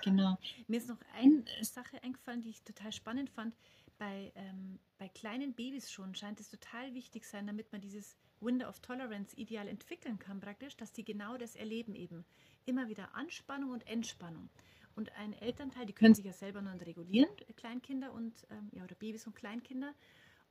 Genau. 0.04 0.38
Mir 0.68 0.78
ist 0.78 0.88
noch 0.88 0.98
eine 1.20 1.44
Sache 1.62 2.02
eingefallen, 2.04 2.42
die 2.42 2.50
ich 2.50 2.62
total 2.62 2.92
spannend 2.92 3.30
fand. 3.30 3.56
Bei, 3.98 4.32
ähm, 4.36 4.80
bei 4.98 5.10
kleinen 5.10 5.54
Babys 5.54 5.92
schon 5.92 6.14
scheint 6.16 6.40
es 6.40 6.50
total 6.50 6.94
wichtig 6.94 7.26
sein, 7.26 7.48
damit 7.48 7.72
man 7.72 7.82
dieses 7.82 8.16
Window 8.40 8.68
of 8.68 8.80
Tolerance 8.80 9.36
ideal 9.36 9.68
entwickeln 9.68 10.20
kann, 10.20 10.40
praktisch, 10.40 10.78
dass 10.78 10.94
die 10.94 11.04
genau 11.04 11.38
das 11.38 11.56
erleben 11.56 11.96
eben. 11.96 12.26
Immer 12.66 12.88
wieder 12.88 13.16
Anspannung 13.16 13.72
und 13.72 13.88
Entspannung. 13.88 14.50
Und 14.96 15.12
ein 15.16 15.34
Elternteil, 15.34 15.86
die 15.86 15.94
können 15.94 16.16
sich 16.16 16.26
ja 16.26 16.34
selber 16.34 16.62
nur 16.62 16.74
regulieren, 16.74 17.30
Kleinkinder 17.56 18.12
und 18.14 18.48
ähm, 18.50 18.70
ja, 18.72 18.84
oder 18.84 18.96
Babys 18.96 19.28
und 19.28 19.36
Kleinkinder. 19.36 19.94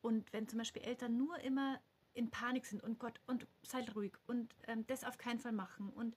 Und 0.02 0.32
wenn 0.32 0.48
zum 0.48 0.58
Beispiel 0.58 0.82
Eltern 0.82 1.16
nur 1.16 1.38
immer 1.40 1.80
in 2.14 2.30
Panik 2.30 2.64
sind 2.64 2.82
und 2.82 2.98
Gott 2.98 3.20
und 3.26 3.46
seid 3.62 3.94
ruhig 3.94 4.12
und 4.26 4.54
ähm, 4.66 4.86
das 4.86 5.04
auf 5.04 5.18
keinen 5.18 5.38
Fall 5.38 5.52
machen 5.52 5.90
und 5.90 6.16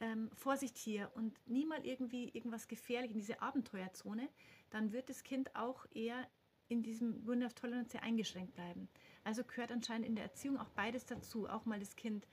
ähm, 0.00 0.30
Vorsicht 0.34 0.76
hier 0.76 1.10
und 1.14 1.38
nie 1.46 1.64
mal 1.64 1.84
irgendwie 1.84 2.28
irgendwas 2.30 2.68
gefährlich 2.68 3.12
in 3.12 3.18
diese 3.18 3.40
Abenteuerzone, 3.40 4.28
dann 4.70 4.92
wird 4.92 5.08
das 5.08 5.22
Kind 5.22 5.54
auch 5.54 5.86
eher 5.92 6.26
in 6.68 6.82
diesem 6.82 7.26
Window 7.26 7.46
of 7.46 7.54
Tolerance 7.54 7.90
sehr 7.90 8.02
eingeschränkt 8.02 8.54
bleiben. 8.54 8.88
Also 9.24 9.44
gehört 9.44 9.72
anscheinend 9.72 10.06
in 10.06 10.14
der 10.14 10.24
Erziehung 10.24 10.58
auch 10.58 10.68
beides 10.70 11.06
dazu. 11.06 11.48
Auch 11.48 11.64
mal 11.64 11.78
das 11.78 11.96
Kind, 11.96 12.26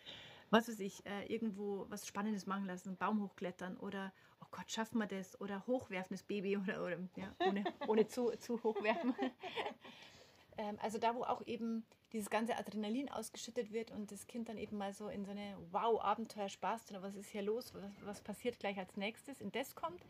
was 0.50 0.68
weiß 0.68 0.80
ich, 0.80 1.06
äh, 1.06 1.26
irgendwo 1.26 1.86
was 1.90 2.08
Spannendes 2.08 2.46
machen 2.46 2.66
lassen, 2.66 2.90
einen 2.90 2.98
Baum 2.98 3.22
hochklettern 3.22 3.78
oder, 3.78 4.14
oh 4.42 4.48
Gott, 4.52 4.72
schaffen 4.72 5.00
wir 5.00 5.08
das? 5.08 5.40
Oder 5.42 5.66
hochwerfen 5.68 6.16
das 6.16 6.24
Baby 6.24 6.58
oder, 6.58 6.84
oder 6.84 6.98
ja, 7.16 7.36
ohne, 7.40 7.64
ohne 7.88 8.08
zu, 8.08 8.32
zu 8.38 8.62
hochwerfen. 8.64 9.14
ähm, 10.58 10.78
also 10.82 10.98
da, 10.98 11.16
wo 11.16 11.24
auch 11.24 11.46
eben 11.46 11.86
dieses 12.12 12.30
ganze 12.30 12.56
Adrenalin 12.58 13.10
ausgeschüttet 13.10 13.72
wird 13.72 13.90
und 13.90 14.12
das 14.12 14.28
Kind 14.28 14.48
dann 14.48 14.58
eben 14.58 14.78
mal 14.78 14.94
so 14.94 15.10
in 15.10 15.26
so 15.26 15.32
eine 15.32 15.58
Wow-Abenteuer-Spaß, 15.72 16.94
was 17.02 17.16
ist 17.16 17.30
hier 17.30 17.42
los, 17.42 17.74
was, 17.74 18.06
was 18.06 18.22
passiert 18.22 18.60
gleich 18.60 18.78
als 18.78 18.96
nächstes, 18.98 19.42
in 19.42 19.52
das 19.52 19.74
kommt 19.74 20.06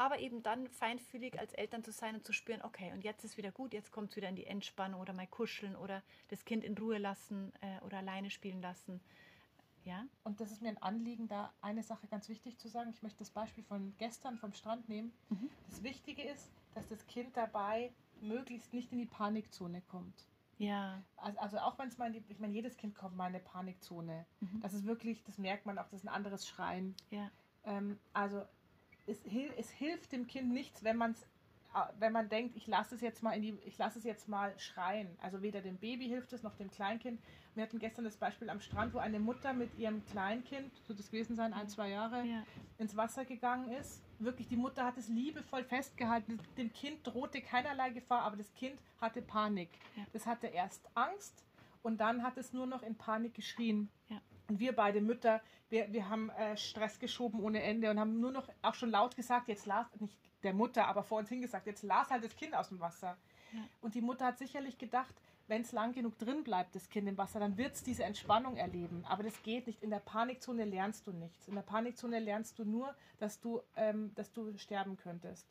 aber 0.00 0.18
eben 0.18 0.42
dann 0.42 0.66
feinfühlig 0.66 1.38
als 1.38 1.52
Eltern 1.52 1.84
zu 1.84 1.92
sein 1.92 2.14
und 2.14 2.24
zu 2.24 2.32
spüren, 2.32 2.62
okay, 2.62 2.90
und 2.94 3.04
jetzt 3.04 3.22
ist 3.22 3.36
wieder 3.36 3.52
gut, 3.52 3.74
jetzt 3.74 3.92
kommt 3.92 4.08
es 4.08 4.16
wieder 4.16 4.30
in 4.30 4.34
die 4.34 4.46
Entspannung 4.46 4.98
oder 4.98 5.12
mal 5.12 5.26
kuscheln 5.26 5.76
oder 5.76 6.02
das 6.28 6.46
Kind 6.46 6.64
in 6.64 6.78
Ruhe 6.78 6.96
lassen 6.96 7.52
äh, 7.60 7.84
oder 7.84 7.98
alleine 7.98 8.30
spielen 8.30 8.62
lassen. 8.62 9.02
Ja. 9.84 10.06
Und 10.24 10.40
das 10.40 10.52
ist 10.52 10.62
mir 10.62 10.70
ein 10.70 10.82
Anliegen, 10.82 11.28
da 11.28 11.52
eine 11.60 11.82
Sache 11.82 12.06
ganz 12.06 12.30
wichtig 12.30 12.56
zu 12.58 12.68
sagen. 12.68 12.88
Ich 12.88 13.02
möchte 13.02 13.18
das 13.18 13.28
Beispiel 13.28 13.62
von 13.62 13.92
gestern 13.98 14.38
vom 14.38 14.54
Strand 14.54 14.88
nehmen. 14.88 15.12
Mhm. 15.28 15.50
Das 15.68 15.82
Wichtige 15.82 16.22
ist, 16.22 16.50
dass 16.72 16.88
das 16.88 17.06
Kind 17.06 17.36
dabei 17.36 17.92
möglichst 18.22 18.72
nicht 18.72 18.92
in 18.92 18.98
die 18.98 19.06
Panikzone 19.06 19.82
kommt. 19.82 20.26
Ja. 20.56 21.02
Also, 21.18 21.38
also 21.40 21.58
auch 21.58 21.78
wenn 21.78 21.88
es 21.88 21.98
mal, 21.98 22.06
in 22.06 22.14
die, 22.14 22.24
ich 22.32 22.38
meine, 22.38 22.54
jedes 22.54 22.78
Kind 22.78 22.94
kommt 22.94 23.18
mal 23.18 23.28
in 23.28 23.34
eine 23.34 23.44
Panikzone. 23.44 24.24
Mhm. 24.40 24.60
Das 24.62 24.72
ist 24.72 24.86
wirklich, 24.86 25.22
das 25.24 25.36
merkt 25.36 25.66
man 25.66 25.76
auch, 25.76 25.90
das 25.90 26.00
ist 26.00 26.04
ein 26.06 26.14
anderes 26.14 26.48
Schreien. 26.48 26.94
Ja. 27.10 27.30
Ähm, 27.64 27.98
also 28.14 28.46
es, 29.10 29.22
es 29.56 29.70
hilft 29.70 30.12
dem 30.12 30.26
Kind 30.26 30.52
nichts, 30.52 30.84
wenn 30.84 30.96
man 30.96 31.12
es 31.12 31.26
äh, 31.74 31.78
wenn 31.98 32.12
man 32.12 32.28
denkt, 32.28 32.56
ich 32.56 32.66
lasse 32.66 32.94
es 32.94 33.00
jetzt 33.00 33.22
mal 33.22 33.32
in 33.32 33.42
die, 33.42 33.58
ich 33.64 33.78
lasse 33.78 33.98
es 33.98 34.04
jetzt 34.04 34.28
mal 34.28 34.58
schreien. 34.58 35.08
Also 35.22 35.42
weder 35.42 35.60
dem 35.60 35.76
Baby 35.76 36.08
hilft 36.08 36.32
es 36.32 36.42
noch 36.42 36.56
dem 36.56 36.70
Kleinkind. 36.70 37.20
Wir 37.54 37.64
hatten 37.64 37.78
gestern 37.78 38.04
das 38.04 38.16
Beispiel 38.16 38.48
am 38.50 38.60
Strand, 38.60 38.94
wo 38.94 38.98
eine 38.98 39.18
Mutter 39.18 39.52
mit 39.52 39.76
ihrem 39.78 40.04
Kleinkind, 40.06 40.70
so 40.86 40.94
das 40.94 41.10
gewesen 41.10 41.34
sein, 41.36 41.52
ein, 41.52 41.68
zwei 41.68 41.90
Jahre, 41.90 42.24
ja. 42.24 42.44
ins 42.78 42.96
Wasser 42.96 43.24
gegangen 43.24 43.70
ist. 43.72 44.02
Wirklich, 44.18 44.48
die 44.48 44.56
Mutter 44.56 44.84
hat 44.84 44.96
es 44.98 45.08
liebevoll 45.08 45.64
festgehalten. 45.64 46.40
Dem 46.56 46.72
Kind 46.72 47.06
drohte 47.06 47.40
keinerlei 47.40 47.90
Gefahr, 47.90 48.22
aber 48.22 48.36
das 48.36 48.52
Kind 48.54 48.78
hatte 49.00 49.22
Panik. 49.22 49.70
Ja. 49.96 50.04
Das 50.12 50.26
hatte 50.26 50.46
erst 50.48 50.88
Angst 50.94 51.44
und 51.82 52.00
dann 52.00 52.22
hat 52.22 52.36
es 52.36 52.52
nur 52.52 52.66
noch 52.66 52.82
in 52.82 52.94
Panik 52.96 53.34
geschrien. 53.34 53.88
Ja. 54.08 54.20
Und 54.50 54.58
wir 54.58 54.74
beide 54.74 55.00
Mütter, 55.00 55.40
wir, 55.68 55.92
wir 55.92 56.08
haben 56.08 56.28
äh, 56.30 56.56
Stress 56.56 56.98
geschoben 56.98 57.38
ohne 57.38 57.62
Ende 57.62 57.88
und 57.88 58.00
haben 58.00 58.18
nur 58.18 58.32
noch 58.32 58.48
auch 58.62 58.74
schon 58.74 58.90
laut 58.90 59.14
gesagt, 59.14 59.46
jetzt 59.46 59.64
las, 59.64 59.86
nicht 60.00 60.18
der 60.42 60.52
Mutter, 60.52 60.88
aber 60.88 61.04
vor 61.04 61.18
uns 61.20 61.28
hingesagt, 61.28 61.68
jetzt 61.68 61.84
las 61.84 62.10
halt 62.10 62.24
das 62.24 62.34
Kind 62.34 62.56
aus 62.56 62.70
dem 62.70 62.80
Wasser. 62.80 63.16
Ja. 63.52 63.60
Und 63.80 63.94
die 63.94 64.00
Mutter 64.00 64.26
hat 64.26 64.38
sicherlich 64.38 64.76
gedacht, 64.76 65.14
wenn 65.46 65.62
es 65.62 65.70
lang 65.70 65.92
genug 65.92 66.18
drin 66.18 66.42
bleibt, 66.42 66.74
das 66.74 66.88
Kind 66.88 67.06
im 67.08 67.16
Wasser, 67.16 67.38
dann 67.38 67.58
wird 67.58 67.76
es 67.76 67.84
diese 67.84 68.02
Entspannung 68.02 68.56
erleben. 68.56 69.04
Aber 69.08 69.22
das 69.22 69.40
geht 69.44 69.68
nicht. 69.68 69.84
In 69.84 69.90
der 69.90 70.00
Panikzone 70.00 70.64
lernst 70.64 71.06
du 71.06 71.12
nichts. 71.12 71.46
In 71.46 71.54
der 71.54 71.62
Panikzone 71.62 72.18
lernst 72.18 72.58
du 72.58 72.64
nur, 72.64 72.92
dass 73.20 73.38
du, 73.38 73.62
ähm, 73.76 74.12
dass 74.16 74.32
du 74.32 74.58
sterben 74.58 74.96
könntest. 74.96 75.46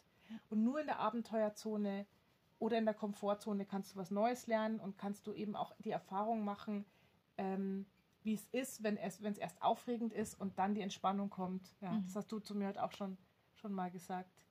Und 0.49 0.61
nur 0.61 0.81
in 0.81 0.87
der 0.87 0.99
Abenteuerzone 0.99 2.05
oder 2.59 2.77
in 2.77 2.83
der 2.83 2.95
Komfortzone 2.95 3.63
kannst 3.63 3.93
du 3.93 3.99
was 3.99 4.11
Neues 4.11 4.47
lernen 4.47 4.81
und 4.81 4.97
kannst 4.97 5.25
du 5.25 5.31
eben 5.31 5.55
auch 5.55 5.73
die 5.79 5.91
Erfahrung 5.91 6.43
machen, 6.43 6.83
ähm, 7.37 7.85
wie 8.29 8.35
es 8.35 8.45
ist, 8.51 8.83
wenn 8.83 8.95
es, 8.95 9.23
wenn 9.23 9.31
es 9.31 9.39
erst 9.39 9.59
aufregend 9.59 10.13
ist 10.13 10.39
und 10.39 10.59
dann 10.59 10.75
die 10.75 10.81
Entspannung 10.81 11.31
kommt. 11.31 11.75
Ja, 11.81 11.91
mhm. 11.91 12.03
Das 12.05 12.15
hast 12.15 12.31
du 12.31 12.39
zu 12.39 12.53
mir 12.53 12.67
heute 12.67 12.83
auch 12.83 12.91
schon, 12.91 13.17
schon 13.55 13.73
mal 13.73 13.89
gesagt. 13.89 14.45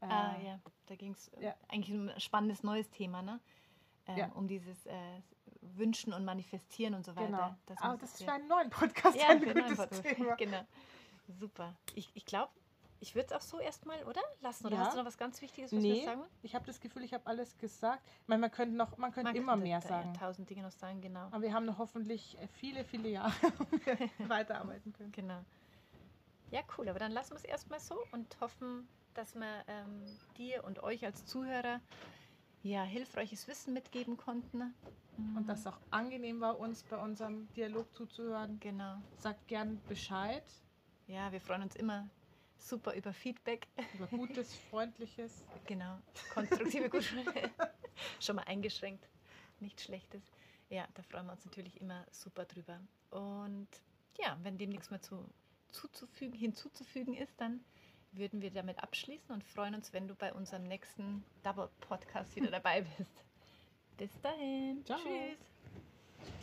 Äh, 0.00 0.06
ah 0.06 0.36
ja, 0.40 0.60
da 0.86 0.94
ging 0.94 1.10
es 1.10 1.28
äh, 1.34 1.46
ja. 1.46 1.54
eigentlich 1.68 1.92
um 1.92 2.08
ein 2.08 2.20
spannendes 2.20 2.62
neues 2.62 2.88
Thema, 2.90 3.22
ne? 3.22 3.40
Ähm, 4.06 4.16
ja. 4.16 4.32
Um 4.34 4.46
dieses 4.46 4.86
äh, 4.86 5.20
Wünschen 5.60 6.12
und 6.12 6.24
Manifestieren 6.24 6.94
und 6.94 7.04
so 7.04 7.16
weiter. 7.16 7.26
Genau. 7.26 7.56
Das 7.66 7.80
Aber 7.80 7.98
das 7.98 8.14
ist 8.14 8.22
für 8.22 8.32
einen 8.32 8.46
neuen 8.46 8.70
Podcast 8.70 9.16
ja, 9.16 9.30
ein 9.30 9.42
gutes 9.42 9.76
Podcast. 9.76 10.02
Thema. 10.04 10.34
genau. 10.36 10.64
Super. 11.26 11.74
Ich, 11.96 12.08
ich 12.14 12.24
glaube, 12.24 12.52
ich 13.02 13.16
würde 13.16 13.26
es 13.26 13.32
auch 13.32 13.40
so 13.40 13.58
erstmal, 13.58 14.00
oder? 14.04 14.22
Lassen. 14.42 14.64
Oder 14.64 14.76
ja. 14.76 14.84
hast 14.84 14.94
du 14.94 14.98
noch 14.98 15.04
was 15.04 15.18
ganz 15.18 15.42
Wichtiges, 15.42 15.72
was 15.72 15.82
nee, 15.82 15.94
wir 15.94 16.04
sagen? 16.04 16.22
Ich 16.42 16.54
habe 16.54 16.64
das 16.64 16.80
Gefühl, 16.80 17.02
ich 17.02 17.12
habe 17.12 17.26
alles 17.26 17.58
gesagt. 17.58 18.00
Ich 18.22 18.28
meine, 18.28 18.40
man 18.40 18.50
könnte 18.52 18.76
noch, 18.76 18.96
man 18.96 19.10
könnte 19.10 19.30
man 19.30 19.36
immer 19.36 19.52
könnte 19.54 19.66
mehr 19.66 19.80
sagen. 19.80 20.14
tausend 20.14 20.48
Dinge 20.48 20.62
noch 20.62 20.70
sagen, 20.70 21.00
genau. 21.00 21.26
Aber 21.32 21.42
wir 21.42 21.52
haben 21.52 21.66
noch 21.66 21.78
hoffentlich 21.78 22.38
äh, 22.38 22.46
viele, 22.46 22.84
viele 22.84 23.08
Jahre 23.08 23.32
weiterarbeiten 24.28 24.92
können. 24.92 25.10
Genau. 25.10 25.44
Ja, 26.52 26.60
cool. 26.78 26.88
Aber 26.88 27.00
dann 27.00 27.10
lassen 27.10 27.32
wir 27.32 27.38
es 27.38 27.44
erstmal 27.44 27.80
so 27.80 27.96
und 28.12 28.40
hoffen, 28.40 28.86
dass 29.14 29.34
wir 29.34 29.64
ähm, 29.66 30.04
dir 30.38 30.62
und 30.62 30.80
euch 30.84 31.04
als 31.04 31.26
Zuhörer 31.26 31.80
ja, 32.62 32.84
hilfreiches 32.84 33.48
Wissen 33.48 33.74
mitgeben 33.74 34.16
konnten. 34.16 34.74
Mhm. 35.16 35.38
Und 35.38 35.48
dass 35.48 35.60
es 35.60 35.66
auch 35.66 35.80
angenehm 35.90 36.40
war, 36.40 36.60
uns 36.60 36.84
bei 36.84 36.98
unserem 36.98 37.52
Dialog 37.54 37.92
zuzuhören. 37.96 38.60
Genau. 38.60 38.98
Sagt 39.18 39.48
gern 39.48 39.80
Bescheid. 39.88 40.44
Ja, 41.08 41.32
wir 41.32 41.40
freuen 41.40 41.62
uns 41.62 41.74
immer 41.74 42.08
super 42.68 42.94
über 42.94 43.12
Feedback. 43.12 43.66
Über 43.94 44.06
gutes, 44.06 44.54
freundliches. 44.70 45.44
Genau, 45.66 45.98
konstruktive 46.32 46.88
Gut 46.88 47.04
Schon 48.20 48.36
mal 48.36 48.42
eingeschränkt, 48.42 49.08
nichts 49.60 49.84
Schlechtes. 49.84 50.22
Ja, 50.68 50.86
da 50.94 51.02
freuen 51.02 51.26
wir 51.26 51.32
uns 51.32 51.44
natürlich 51.44 51.80
immer 51.80 52.06
super 52.10 52.44
drüber. 52.44 52.80
Und 53.10 53.68
ja, 54.18 54.38
wenn 54.42 54.56
dem 54.56 54.70
nichts 54.70 54.90
mehr 54.90 55.02
zu, 55.02 55.28
zuzufügen, 55.70 56.38
hinzuzufügen 56.38 57.14
ist, 57.14 57.40
dann 57.40 57.64
würden 58.12 58.42
wir 58.42 58.50
damit 58.50 58.82
abschließen 58.82 59.34
und 59.34 59.44
freuen 59.44 59.74
uns, 59.74 59.92
wenn 59.92 60.08
du 60.08 60.14
bei 60.14 60.32
unserem 60.32 60.64
nächsten 60.64 61.24
Double 61.42 61.68
Podcast 61.80 62.34
wieder 62.36 62.50
dabei 62.50 62.82
bist. 62.82 63.24
Bis 63.96 64.20
dahin. 64.20 64.84
Ciao. 64.84 64.98
Tschüss. 64.98 65.51